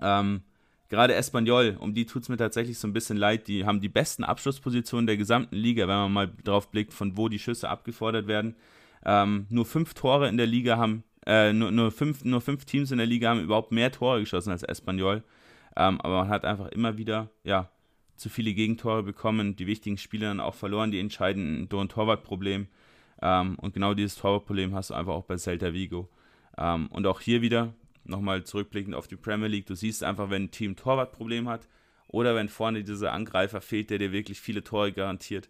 Ähm, 0.02 0.42
gerade 0.90 1.16
Espanyol, 1.16 1.78
um 1.80 1.94
die 1.94 2.06
tut 2.06 2.24
es 2.24 2.30
mir 2.30 2.38
tatsächlich 2.38 2.78
so 2.78 2.88
ein 2.88 2.94
bisschen 2.94 3.18
leid. 3.18 3.48
Die 3.48 3.66
haben 3.66 3.82
die 3.82 3.90
besten 3.90 4.24
Abschlusspositionen 4.24 5.08
der 5.08 5.18
gesamten 5.18 5.56
Liga, 5.56 5.88
wenn 5.88 5.96
man 5.96 6.14
mal 6.14 6.32
drauf 6.44 6.70
blickt, 6.70 6.94
von 6.94 7.18
wo 7.18 7.28
die 7.28 7.40
Schüsse 7.40 7.70
abgefordert 7.70 8.28
werden. 8.28 8.56
Ähm, 9.04 9.48
nur 9.50 9.66
fünf 9.66 9.96
Tore 9.96 10.30
in 10.30 10.38
der 10.38 10.46
Liga 10.46 10.78
haben, 10.78 11.04
äh, 11.26 11.52
nur, 11.54 11.72
nur, 11.72 11.92
fünf, 11.92 12.24
nur 12.24 12.42
fünf 12.42 12.66
Teams 12.66 12.92
in 12.92 13.00
der 13.00 13.08
Liga 13.08 13.30
haben 13.30 13.42
überhaupt 13.42 13.72
mehr 13.72 13.92
Tore 13.92 14.20
geschossen 14.20 14.52
als 14.52 14.64
Espanyol. 14.64 15.24
Ähm, 15.76 16.00
aber 16.02 16.20
man 16.20 16.30
hat 16.30 16.46
einfach 16.46 16.68
immer 16.68 16.98
wieder, 16.98 17.30
ja, 17.44 17.70
zu 18.22 18.30
viele 18.30 18.54
Gegentore 18.54 19.02
bekommen, 19.02 19.56
die 19.56 19.66
wichtigen 19.66 19.98
Spiele 19.98 20.28
dann 20.28 20.40
auch 20.40 20.54
verloren, 20.54 20.92
die 20.92 21.00
entscheidenden 21.00 21.68
Tor- 21.68 21.82
und 21.82 21.92
Torwartproblem. 21.92 22.68
Ähm, 23.22 23.56
und 23.56 23.74
genau 23.74 23.96
dieses 23.96 24.16
Torwartproblem 24.16 24.76
hast 24.76 24.92
du 24.92 24.94
einfach 24.94 25.14
auch 25.14 25.26
bei 25.26 25.38
Celta 25.38 25.74
Vigo. 25.74 26.08
Ähm, 26.58 26.88
und 26.88 27.08
auch 27.08 27.20
hier 27.20 27.42
wieder, 27.42 27.74
nochmal 28.04 28.44
zurückblickend 28.44 28.94
auf 28.94 29.08
die 29.08 29.16
Premier 29.16 29.48
League, 29.48 29.66
du 29.66 29.74
siehst 29.74 30.04
einfach, 30.04 30.30
wenn 30.30 30.44
ein 30.44 30.52
Team 30.52 30.76
Torwartproblem 30.76 31.50
hat 31.50 31.68
oder 32.08 32.36
wenn 32.36 32.48
vorne 32.48 32.84
dieser 32.84 33.12
Angreifer 33.12 33.60
fehlt, 33.60 33.90
der 33.90 33.98
dir 33.98 34.12
wirklich 34.12 34.40
viele 34.40 34.64
Tore 34.64 34.92
garantiert. 34.92 35.50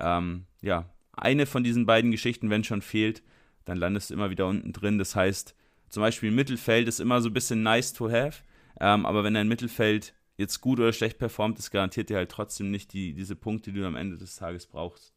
Ähm, 0.00 0.46
ja, 0.60 0.90
eine 1.12 1.46
von 1.46 1.62
diesen 1.62 1.86
beiden 1.86 2.10
Geschichten, 2.10 2.50
wenn 2.50 2.64
schon 2.64 2.82
fehlt, 2.82 3.22
dann 3.64 3.78
landest 3.78 4.10
du 4.10 4.14
immer 4.14 4.30
wieder 4.30 4.48
unten 4.48 4.72
drin. 4.72 4.98
Das 4.98 5.14
heißt, 5.14 5.54
zum 5.88 6.00
Beispiel 6.00 6.32
Mittelfeld 6.32 6.88
ist 6.88 6.98
immer 6.98 7.20
so 7.20 7.28
ein 7.28 7.34
bisschen 7.34 7.62
nice 7.62 7.92
to 7.92 8.10
have, 8.10 8.42
ähm, 8.80 9.06
aber 9.06 9.22
wenn 9.22 9.34
dein 9.34 9.48
Mittelfeld 9.48 10.14
jetzt 10.38 10.60
gut 10.60 10.78
oder 10.78 10.92
schlecht 10.92 11.18
performt, 11.18 11.58
das 11.58 11.70
garantiert 11.70 12.08
dir 12.08 12.16
halt 12.16 12.30
trotzdem 12.30 12.70
nicht 12.70 12.92
die, 12.94 13.12
diese 13.12 13.36
Punkte, 13.36 13.72
die 13.72 13.80
du 13.80 13.86
am 13.86 13.96
Ende 13.96 14.16
des 14.16 14.36
Tages 14.36 14.66
brauchst. 14.66 15.12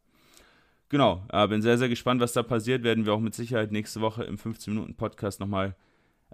Genau, 0.90 1.26
äh, 1.32 1.48
bin 1.48 1.62
sehr, 1.62 1.78
sehr 1.78 1.88
gespannt, 1.88 2.20
was 2.20 2.34
da 2.34 2.44
passiert. 2.44 2.84
Werden 2.84 3.06
wir 3.06 3.14
auch 3.14 3.22
mit 3.22 3.34
Sicherheit 3.34 3.72
nächste 3.72 4.02
Woche 4.02 4.26
im 4.26 4.38
15-Minuten-Podcast 4.38 5.40
nochmal 5.40 5.76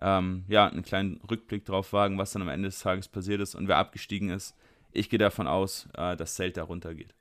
ähm, 0.02 0.46
ja, 0.48 0.68
einen 0.68 0.84
kleinen 0.84 1.22
Rückblick 1.30 1.66
drauf 1.66 1.94
wagen, 1.94 2.18
was 2.18 2.32
dann 2.32 2.42
am 2.42 2.50
Ende 2.50 2.70
des 2.70 2.80
Tages 2.80 3.08
passiert 3.08 3.42
ist 3.42 3.54
und 3.54 3.68
wer 3.68 3.78
abgestiegen 3.78 4.30
ist. 4.30 4.56
Ich 4.92 5.10
gehe 5.10 5.20
davon 5.20 5.48
aus, 5.48 5.88
äh, 5.96 6.16
dass 6.16 6.36
Celta 6.36 6.64
runtergeht. 6.64 7.14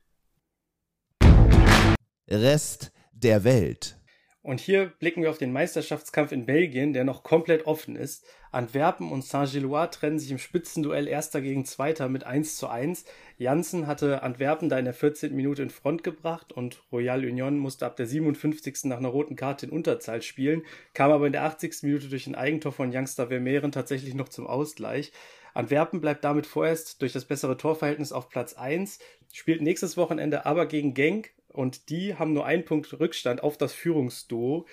Rest 2.29 2.92
der 3.12 3.44
Welt. 3.44 3.98
Und 4.46 4.61
hier 4.61 4.92
blicken 5.00 5.22
wir 5.22 5.30
auf 5.30 5.38
den 5.38 5.52
Meisterschaftskampf 5.52 6.30
in 6.30 6.46
Belgien, 6.46 6.92
der 6.92 7.02
noch 7.02 7.24
komplett 7.24 7.66
offen 7.66 7.96
ist. 7.96 8.24
Antwerpen 8.52 9.11
und 9.11 9.24
Saint-Gilloise 9.24 9.90
trennen 9.90 10.20
sich 10.20 10.30
im 10.30 10.38
Spitzenduell 10.38 11.09
Erster 11.09 11.40
gegen 11.40 11.64
Zweiter 11.64 12.09
mit 12.09 12.22
1 12.22 12.54
zu 12.54 12.68
1. 12.68 13.06
Janssen 13.38 13.88
hatte 13.88 14.22
Antwerpen 14.22 14.68
da 14.68 14.78
in 14.78 14.85
der 14.85 14.94
14. 14.94 15.35
Minute 15.35 15.64
in 15.64 15.70
Front 15.70 16.04
gebracht 16.04 16.52
und 16.52 16.80
Royal 16.92 17.24
Union 17.24 17.59
musste 17.59 17.87
ab 17.87 17.96
der 17.96 18.06
57. 18.06 18.85
nach 18.85 18.98
einer 18.98 19.09
roten 19.09 19.35
Karte 19.35 19.66
in 19.66 19.72
Unterzahl 19.72 20.22
spielen, 20.22 20.62
kam 20.94 21.11
aber 21.11 21.26
in 21.26 21.32
der 21.32 21.42
80. 21.42 21.82
Minute 21.82 22.09
durch 22.09 22.28
ein 22.28 22.37
Eigentor 22.37 22.70
von 22.70 22.94
Youngster 22.94 23.26
Vermeeren 23.26 23.72
tatsächlich 23.72 24.14
noch 24.14 24.28
zum 24.28 24.46
Ausgleich. 24.46 25.11
Antwerpen 25.54 26.00
bleibt 26.00 26.22
damit 26.22 26.46
vorerst 26.46 27.02
durch 27.02 27.12
das 27.12 27.24
bessere 27.24 27.56
Torverhältnis 27.56 28.12
auf 28.12 28.28
Platz 28.28 28.54
1, 28.54 29.00
spielt 29.32 29.61
nächstes 29.61 29.96
Wochenende 29.96 30.46
aber 30.46 30.66
gegen 30.66 30.94
Genk 30.94 31.32
und 31.57 31.90
die 31.90 32.14
haben 32.14 32.33
nur 32.33 32.47
einen 32.47 32.64
Punkt 32.64 32.99
Rückstand 32.99 33.42
auf 33.42 33.57
das 33.57 33.73
Führungsduo. 33.73 34.66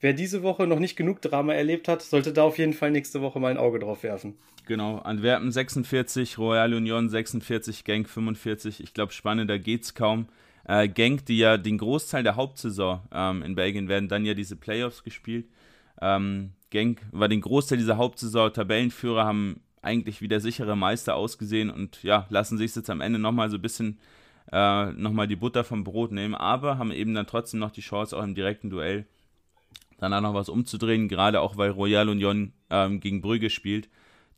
Wer 0.00 0.12
diese 0.12 0.42
Woche 0.42 0.66
noch 0.66 0.78
nicht 0.78 0.96
genug 0.96 1.22
Drama 1.22 1.54
erlebt 1.54 1.88
hat, 1.88 2.02
sollte 2.02 2.32
da 2.32 2.42
auf 2.42 2.58
jeden 2.58 2.74
Fall 2.74 2.90
nächste 2.90 3.22
Woche 3.22 3.40
mal 3.40 3.50
ein 3.50 3.56
Auge 3.56 3.78
drauf 3.78 4.02
werfen. 4.02 4.36
Genau, 4.66 4.98
Antwerpen 4.98 5.50
46, 5.50 6.38
Royal 6.38 6.74
Union 6.74 7.08
46, 7.08 7.84
Genk 7.84 8.08
45. 8.08 8.82
Ich 8.82 8.92
glaube, 8.92 9.12
spannender 9.12 9.58
geht's 9.58 9.94
kaum. 9.94 10.26
Äh, 10.68 10.88
Genk, 10.88 11.24
die 11.26 11.38
ja 11.38 11.56
den 11.56 11.78
Großteil 11.78 12.24
der 12.24 12.36
Hauptsaison 12.36 13.00
ähm, 13.12 13.42
in 13.42 13.54
Belgien 13.54 13.88
werden 13.88 14.08
dann 14.08 14.24
ja 14.24 14.34
diese 14.34 14.56
Playoffs 14.56 15.04
gespielt. 15.04 15.46
Ähm, 16.02 16.50
Genk 16.70 17.00
war 17.12 17.28
den 17.28 17.40
Großteil 17.40 17.78
dieser 17.78 17.96
Hauptsaison 17.96 18.52
Tabellenführer, 18.52 19.24
haben 19.24 19.60
eigentlich 19.82 20.20
wie 20.20 20.28
der 20.28 20.40
sichere 20.40 20.76
Meister 20.76 21.14
ausgesehen 21.14 21.70
und 21.70 22.02
ja, 22.02 22.26
lassen 22.28 22.58
sich 22.58 22.74
jetzt 22.74 22.90
am 22.90 23.00
Ende 23.00 23.20
nochmal 23.20 23.48
so 23.50 23.56
ein 23.56 23.62
bisschen 23.62 23.98
äh, 24.52 24.92
nochmal 24.92 25.26
die 25.26 25.36
Butter 25.36 25.64
vom 25.64 25.84
Brot 25.84 26.12
nehmen, 26.12 26.34
aber 26.34 26.78
haben 26.78 26.92
eben 26.92 27.14
dann 27.14 27.26
trotzdem 27.26 27.60
noch 27.60 27.70
die 27.70 27.80
Chance, 27.80 28.16
auch 28.16 28.22
im 28.22 28.34
direkten 28.34 28.70
Duell 28.70 29.06
danach 29.98 30.20
noch 30.20 30.34
was 30.34 30.48
umzudrehen, 30.48 31.08
gerade 31.08 31.40
auch 31.40 31.56
weil 31.56 31.70
Royal 31.70 32.08
Union 32.08 32.52
ähm, 32.70 33.00
gegen 33.00 33.22
Brügge 33.22 33.50
spielt, 33.50 33.88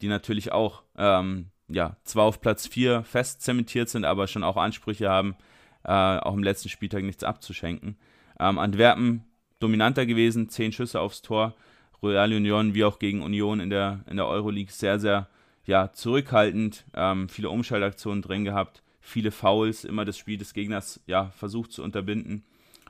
die 0.01 0.09
natürlich 0.09 0.53
auch 0.53 0.83
ähm, 0.97 1.47
ja, 1.69 1.97
zwar 2.05 2.25
auf 2.25 2.41
Platz 2.41 2.67
4 2.67 3.03
fest 3.03 3.43
zementiert 3.43 3.89
sind, 3.89 4.05
aber 4.05 4.27
schon 4.27 4.45
auch 4.45 4.57
Ansprüche 4.57 5.09
haben, 5.09 5.37
äh, 5.85 5.91
auch 5.91 6.35
im 6.35 6.43
letzten 6.43 6.69
Spieltag 6.69 7.05
nichts 7.05 7.25
abzuschenken. 7.25 7.97
Ähm, 8.41 8.59
Antwerpen 8.59 9.25
dominanter 9.59 10.07
gewesen, 10.07 10.49
zehn 10.49 10.73
Schüsse 10.73 11.01
aufs 11.01 11.23
Tor. 11.23 11.55
Royal 12.03 12.33
Union 12.33 12.75
wie 12.75 12.85
auch 12.85 13.01
gegen 13.01 13.23
Union 13.23 13.59
in 13.59 13.71
der, 13.71 14.05
in 14.09 14.17
der 14.17 14.29
Euroleague 14.29 14.73
sehr, 14.73 15.01
sehr 15.01 15.29
ja, 15.65 15.93
zurückhaltend, 15.93 16.85
ähm, 16.95 17.29
viele 17.29 17.51
Umschaltaktionen 17.51 18.23
drin 18.23 18.45
gehabt, 18.45 18.83
viele 19.09 19.31
Fouls, 19.31 19.85
immer 19.85 20.05
das 20.05 20.19
Spiel 20.19 20.39
des 20.39 20.53
Gegners 20.53 21.01
ja, 21.07 21.31
versucht 21.31 21.73
zu 21.73 21.83
unterbinden. 21.83 22.45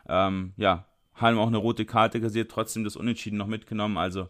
Ähm, 0.09 0.53
ja, 0.57 0.85
haben 1.15 1.39
auch 1.39 1.47
eine 1.47 1.59
rote 1.59 1.85
Karte 1.85 2.21
kassiert, 2.21 2.51
trotzdem 2.51 2.85
das 2.85 2.97
Unentschieden 2.97 3.39
noch 3.39 3.47
mitgenommen, 3.47 3.97
also 3.97 4.29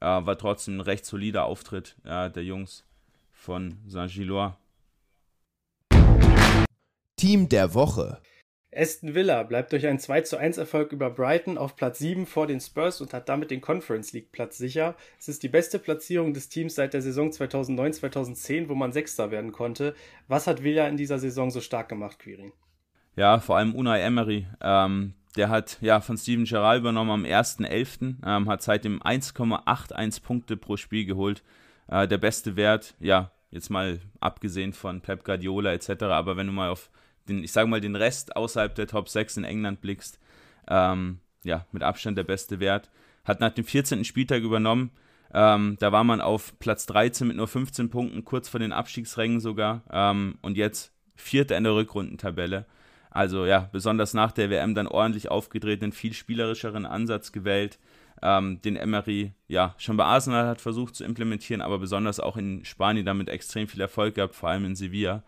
äh, 0.00 0.06
war 0.06 0.36
trotzdem 0.38 0.76
ein 0.76 0.80
recht 0.80 1.04
solider 1.04 1.44
Auftritt 1.44 1.96
äh, 2.04 2.30
der 2.30 2.44
Jungs 2.44 2.84
von 3.32 3.78
Saint-Gillois. 3.86 4.56
Team 7.16 7.48
der 7.48 7.74
Woche. 7.74 8.20
Aston 8.72 9.14
Villa 9.14 9.42
bleibt 9.42 9.72
durch 9.72 9.86
einen 9.86 9.98
2 9.98 10.20
zu 10.22 10.36
1 10.36 10.56
Erfolg 10.58 10.92
über 10.92 11.10
Brighton 11.10 11.58
auf 11.58 11.74
Platz 11.74 11.98
7 11.98 12.24
vor 12.26 12.46
den 12.46 12.60
Spurs 12.60 13.00
und 13.00 13.12
hat 13.12 13.28
damit 13.28 13.50
den 13.50 13.60
Conference 13.60 14.12
League 14.12 14.30
Platz 14.30 14.58
sicher. 14.58 14.94
Es 15.18 15.28
ist 15.28 15.42
die 15.42 15.48
beste 15.48 15.80
Platzierung 15.80 16.34
des 16.34 16.48
Teams 16.48 16.76
seit 16.76 16.94
der 16.94 17.02
Saison 17.02 17.30
2009-2010, 17.30 18.68
wo 18.68 18.76
man 18.76 18.92
Sechster 18.92 19.32
werden 19.32 19.50
konnte. 19.50 19.94
Was 20.28 20.46
hat 20.46 20.62
Villa 20.62 20.86
in 20.86 20.96
dieser 20.96 21.18
Saison 21.18 21.50
so 21.50 21.60
stark 21.60 21.88
gemacht, 21.88 22.20
Quirin? 22.20 22.52
Ja, 23.16 23.40
vor 23.40 23.56
allem 23.56 23.74
Unai 23.74 24.02
Emery. 24.02 24.46
Ähm, 24.60 25.14
der 25.36 25.48
hat 25.48 25.78
ja 25.80 26.00
von 26.00 26.16
Steven 26.16 26.44
Gerrard 26.44 26.78
übernommen 26.78 27.10
am 27.10 27.24
1.11., 27.24 28.16
ähm, 28.24 28.48
hat 28.48 28.62
seitdem 28.62 29.02
1,81 29.02 30.22
Punkte 30.22 30.56
pro 30.56 30.76
Spiel 30.76 31.06
geholt. 31.06 31.42
Äh, 31.88 32.06
der 32.06 32.18
beste 32.18 32.54
Wert, 32.54 32.94
ja, 33.00 33.32
jetzt 33.50 33.68
mal 33.68 34.00
abgesehen 34.20 34.72
von 34.72 35.00
Pep 35.00 35.24
Guardiola 35.24 35.72
etc., 35.72 36.02
aber 36.04 36.36
wenn 36.36 36.46
du 36.46 36.52
mal 36.52 36.70
auf 36.70 36.88
den, 37.28 37.44
ich 37.44 37.52
sage 37.52 37.68
mal, 37.68 37.80
den 37.80 37.96
Rest 37.96 38.36
außerhalb 38.36 38.74
der 38.74 38.86
Top 38.86 39.08
6 39.08 39.38
in 39.38 39.44
England 39.44 39.80
blickst, 39.80 40.18
ähm, 40.68 41.20
ja, 41.42 41.66
mit 41.72 41.82
Abstand 41.82 42.18
der 42.18 42.24
beste 42.24 42.60
Wert. 42.60 42.90
Hat 43.24 43.40
nach 43.40 43.52
dem 43.52 43.64
14. 43.64 44.04
Spieltag 44.04 44.42
übernommen. 44.42 44.90
Ähm, 45.32 45.76
da 45.78 45.92
war 45.92 46.04
man 46.04 46.20
auf 46.20 46.58
Platz 46.58 46.86
13 46.86 47.28
mit 47.28 47.36
nur 47.36 47.46
15 47.46 47.90
Punkten, 47.90 48.24
kurz 48.24 48.48
vor 48.48 48.60
den 48.60 48.72
Abstiegsrängen 48.72 49.40
sogar. 49.40 49.82
Ähm, 49.90 50.38
und 50.42 50.56
jetzt 50.56 50.92
Vierter 51.14 51.56
in 51.56 51.64
der 51.64 51.74
Rückrundentabelle. 51.74 52.66
Also 53.10 53.44
ja, 53.44 53.68
besonders 53.72 54.14
nach 54.14 54.32
der 54.32 54.50
WM 54.50 54.74
dann 54.74 54.86
ordentlich 54.86 55.30
aufgedreht, 55.30 55.82
einen 55.82 55.92
viel 55.92 56.14
spielerischeren 56.14 56.86
Ansatz 56.86 57.32
gewählt, 57.32 57.78
ähm, 58.22 58.60
den 58.62 58.76
Emery 58.76 59.32
ja 59.48 59.74
schon 59.78 59.96
bei 59.96 60.04
Arsenal 60.04 60.46
hat 60.46 60.60
versucht 60.60 60.94
zu 60.94 61.04
implementieren, 61.04 61.62
aber 61.62 61.78
besonders 61.78 62.20
auch 62.20 62.36
in 62.36 62.64
Spanien 62.64 63.06
damit 63.06 63.28
extrem 63.28 63.66
viel 63.66 63.80
Erfolg 63.80 64.14
gehabt, 64.14 64.34
vor 64.34 64.50
allem 64.50 64.64
in 64.64 64.76
Sevilla. 64.76 65.22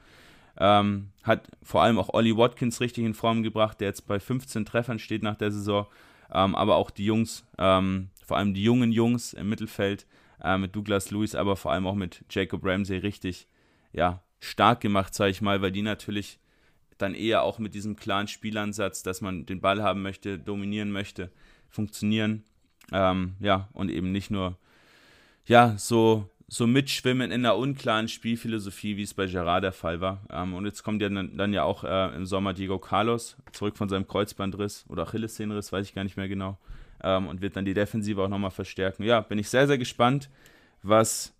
Ähm, 0.59 1.09
hat 1.23 1.49
vor 1.63 1.83
allem 1.83 1.99
auch 1.99 2.11
Ollie 2.13 2.37
Watkins 2.37 2.81
richtig 2.81 3.05
in 3.05 3.15
Form 3.15 3.43
gebracht, 3.43 3.81
der 3.81 3.89
jetzt 3.89 4.07
bei 4.07 4.21
15 4.21 4.65
Treffern 4.65 4.99
steht 4.99 5.23
nach 5.23 5.37
der 5.37 5.51
Saison. 5.51 5.87
Ähm, 6.33 6.55
aber 6.55 6.77
auch 6.77 6.91
die 6.91 7.05
Jungs, 7.05 7.45
ähm, 7.59 8.11
vor 8.25 8.37
allem 8.37 8.55
die 8.55 8.63
jungen 8.63 8.93
Jungs 8.93 9.33
im 9.33 9.49
Mittelfeld 9.49 10.07
äh, 10.43 10.59
mit 10.59 10.75
Douglas 10.75 11.11
Lewis, 11.11 11.35
aber 11.35 11.57
vor 11.57 11.73
allem 11.73 11.87
auch 11.87 11.95
mit 11.95 12.25
Jacob 12.31 12.65
Ramsey 12.65 12.99
richtig 12.99 13.49
ja, 13.93 14.23
stark 14.41 14.81
gemacht, 14.81 15.15
sage 15.15 15.31
ich 15.31 15.43
mal, 15.43 15.63
weil 15.63 15.73
die 15.73 15.83
natürlich 15.83 16.39
dann 16.99 17.15
eher 17.15 17.43
auch 17.43 17.59
mit 17.59 17.75
diesem 17.75 17.97
klaren 17.97 18.29
Spielansatz, 18.29 19.03
dass 19.03 19.21
man 19.21 19.45
den 19.47 19.61
Ball 19.61 19.83
haben 19.83 20.03
möchte, 20.03 20.39
dominieren 20.39 20.93
möchte, 20.93 21.31
funktionieren. 21.69 22.45
Ähm, 22.93 23.35
ja, 23.41 23.69
und 23.73 23.91
eben 23.91 24.13
nicht 24.13 24.31
nur 24.31 24.57
ja, 25.47 25.77
so 25.77 26.29
so 26.53 26.67
mitschwimmen 26.67 27.31
in 27.31 27.47
einer 27.47 27.57
unklaren 27.57 28.09
Spielphilosophie, 28.09 28.99
wie 28.99 29.05
es 29.05 29.15
bei 29.15 29.27
Gerard 29.27 29.65
der 29.65 29.73
Fall 29.73 30.03
war. 30.03 30.21
Ähm, 30.31 30.53
und 30.53 30.67
jetzt 30.67 30.83
kommt 30.83 31.01
ja 31.01 31.09
dann, 31.09 31.35
dann 31.35 31.55
ja 31.55 31.63
auch 31.63 31.83
äh, 31.83 32.15
im 32.15 32.27
Sommer 32.27 32.53
Diego 32.53 32.79
Carlos 32.79 33.39
zurück 33.53 33.79
von 33.79 33.89
seinem 33.89 34.07
Kreuzbandriss 34.07 34.85
oder 34.91 35.05
Achillessehnenriss, 35.05 35.73
weiß 35.73 35.87
ich 35.87 35.95
gar 35.95 36.05
nicht 36.05 36.19
mehr 36.19 36.29
genau. 36.29 36.59
Ähm, 37.03 37.27
und 37.27 37.41
wird 37.41 37.57
dann 37.57 37.65
die 37.65 37.73
Defensive 37.73 38.23
auch 38.23 38.29
nochmal 38.29 38.51
verstärken. 38.51 39.03
Ja, 39.03 39.23
bin 39.23 39.39
ich 39.39 39.49
sehr, 39.49 39.67
sehr 39.67 39.79
gespannt, 39.79 40.29
was 40.83 41.33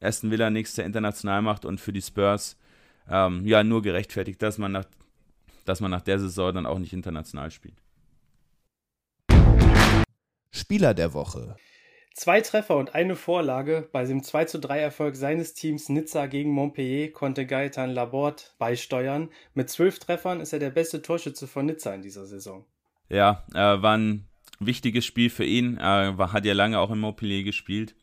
Aston 0.00 0.30
Villa 0.30 0.48
nächstes 0.48 0.84
international 0.84 1.42
macht 1.42 1.64
und 1.64 1.80
für 1.80 1.92
die 1.92 2.00
Spurs 2.00 2.56
ähm, 3.10 3.44
ja 3.44 3.64
nur 3.64 3.82
gerechtfertigt, 3.82 4.40
dass 4.42 4.58
man, 4.58 4.70
nach, 4.70 4.84
dass 5.64 5.80
man 5.80 5.90
nach 5.90 6.02
der 6.02 6.20
Saison 6.20 6.54
dann 6.54 6.66
auch 6.66 6.78
nicht 6.78 6.92
international 6.92 7.50
spielt. 7.50 7.74
Spieler 10.52 10.94
der 10.94 11.14
Woche. 11.14 11.56
Zwei 12.14 12.42
Treffer 12.42 12.76
und 12.76 12.94
eine 12.94 13.16
Vorlage 13.16 13.88
bei 13.90 14.04
dem 14.04 14.22
2 14.22 14.44
zu 14.44 14.60
3 14.60 14.80
Erfolg 14.80 15.16
seines 15.16 15.54
Teams 15.54 15.88
Nizza 15.88 16.26
gegen 16.26 16.50
Montpellier 16.50 17.10
konnte 17.10 17.46
Gaetan 17.46 17.90
Laborde 17.90 18.42
beisteuern. 18.58 19.30
Mit 19.54 19.70
zwölf 19.70 19.98
Treffern 19.98 20.40
ist 20.40 20.52
er 20.52 20.58
der 20.58 20.70
beste 20.70 21.00
Torschütze 21.00 21.46
von 21.46 21.66
Nizza 21.66 21.94
in 21.94 22.02
dieser 22.02 22.26
Saison. 22.26 22.66
Ja, 23.08 23.44
äh, 23.54 23.82
war 23.82 23.96
ein 23.96 24.28
wichtiges 24.60 25.06
Spiel 25.06 25.30
für 25.30 25.44
ihn. 25.44 25.78
Er 25.78 26.18
war, 26.18 26.32
hat 26.32 26.44
ja 26.44 26.52
lange 26.52 26.78
auch 26.78 26.90
in 26.90 26.98
Montpellier 26.98 27.44
gespielt. 27.44 27.94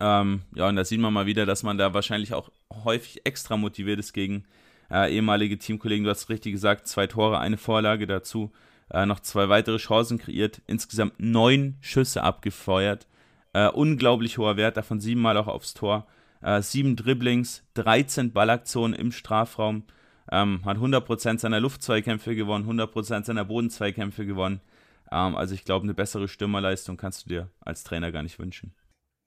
Ähm, 0.00 0.42
ja, 0.54 0.68
und 0.68 0.76
da 0.76 0.84
sieht 0.84 1.00
man 1.00 1.12
mal 1.12 1.26
wieder, 1.26 1.44
dass 1.44 1.64
man 1.64 1.76
da 1.76 1.94
wahrscheinlich 1.94 2.34
auch 2.34 2.50
häufig 2.84 3.26
extra 3.26 3.56
motiviert 3.56 3.98
ist 3.98 4.12
gegen 4.12 4.44
äh, 4.90 5.12
ehemalige 5.12 5.58
Teamkollegen. 5.58 6.04
Du 6.04 6.10
hast 6.10 6.28
richtig 6.28 6.52
gesagt, 6.52 6.86
zwei 6.86 7.08
Tore, 7.08 7.40
eine 7.40 7.56
Vorlage 7.56 8.06
dazu 8.06 8.52
äh, 8.90 9.06
noch 9.06 9.20
zwei 9.20 9.48
weitere 9.48 9.78
Chancen 9.78 10.18
kreiert, 10.18 10.60
insgesamt 10.66 11.14
neun 11.18 11.76
Schüsse 11.80 12.22
abgefeuert. 12.22 13.06
Äh, 13.52 13.68
unglaublich 13.68 14.38
hoher 14.38 14.56
Wert, 14.56 14.76
davon 14.76 15.00
siebenmal 15.00 15.36
auch 15.36 15.48
aufs 15.48 15.74
Tor. 15.74 16.06
Äh, 16.42 16.62
sieben 16.62 16.96
Dribblings, 16.96 17.64
13 17.74 18.32
Ballaktionen 18.32 18.98
im 18.98 19.12
Strafraum. 19.12 19.84
Ähm, 20.30 20.64
hat 20.64 20.76
100% 20.76 21.38
seiner 21.38 21.58
Luftzweikämpfe 21.60 22.34
gewonnen, 22.34 22.68
100% 22.68 23.24
seiner 23.24 23.44
Bodenzweikämpfe 23.44 24.26
gewonnen. 24.26 24.60
Ähm, 25.10 25.36
also 25.36 25.54
ich 25.54 25.64
glaube, 25.64 25.84
eine 25.84 25.94
bessere 25.94 26.28
Stürmerleistung 26.28 26.96
kannst 26.96 27.24
du 27.24 27.28
dir 27.30 27.50
als 27.60 27.82
Trainer 27.82 28.12
gar 28.12 28.22
nicht 28.22 28.38
wünschen. 28.38 28.74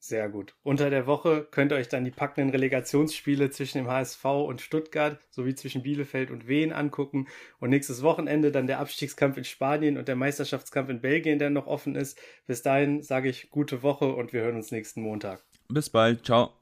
Sehr 0.04 0.30
gut. 0.30 0.56
Unter 0.64 0.90
der 0.90 1.06
Woche 1.06 1.48
könnt 1.52 1.72
ihr 1.72 1.76
euch 1.76 1.88
dann 1.88 2.04
die 2.04 2.10
packenden 2.10 2.50
Relegationsspiele 2.50 3.52
zwischen 3.52 3.78
dem 3.78 3.88
HSV 3.88 4.26
und 4.26 4.60
Stuttgart 4.60 5.20
sowie 5.30 5.54
zwischen 5.54 5.84
Bielefeld 5.84 6.32
und 6.32 6.48
Wien 6.48 6.74
angucken. 6.74 7.28
Und 7.60 7.70
nächstes 7.70 8.02
Wochenende 8.02 8.52
dann 8.52 8.66
der 8.66 8.80
Abstiegskampf 8.80 9.38
in 9.38 9.44
Spanien 9.44 10.00
und 10.00 10.08
der 10.08 10.16
Meisterschaftskampf 10.16 10.90
in 10.90 11.02
Belgien, 11.02 11.38
der 11.38 11.52
noch 11.52 11.68
offen 11.68 11.96
ist. 11.96 12.20
Bis 12.48 12.64
dahin 12.64 13.04
sage 13.04 13.30
ich 13.30 13.52
gute 13.52 13.84
Woche 13.84 14.12
und 14.12 14.34
wir 14.34 14.42
hören 14.42 14.56
uns 14.56 14.72
nächsten 14.72 15.04
Montag. 15.04 15.44
Bis 15.70 15.92
bald. 15.92 16.26
Ciao. 16.26 16.61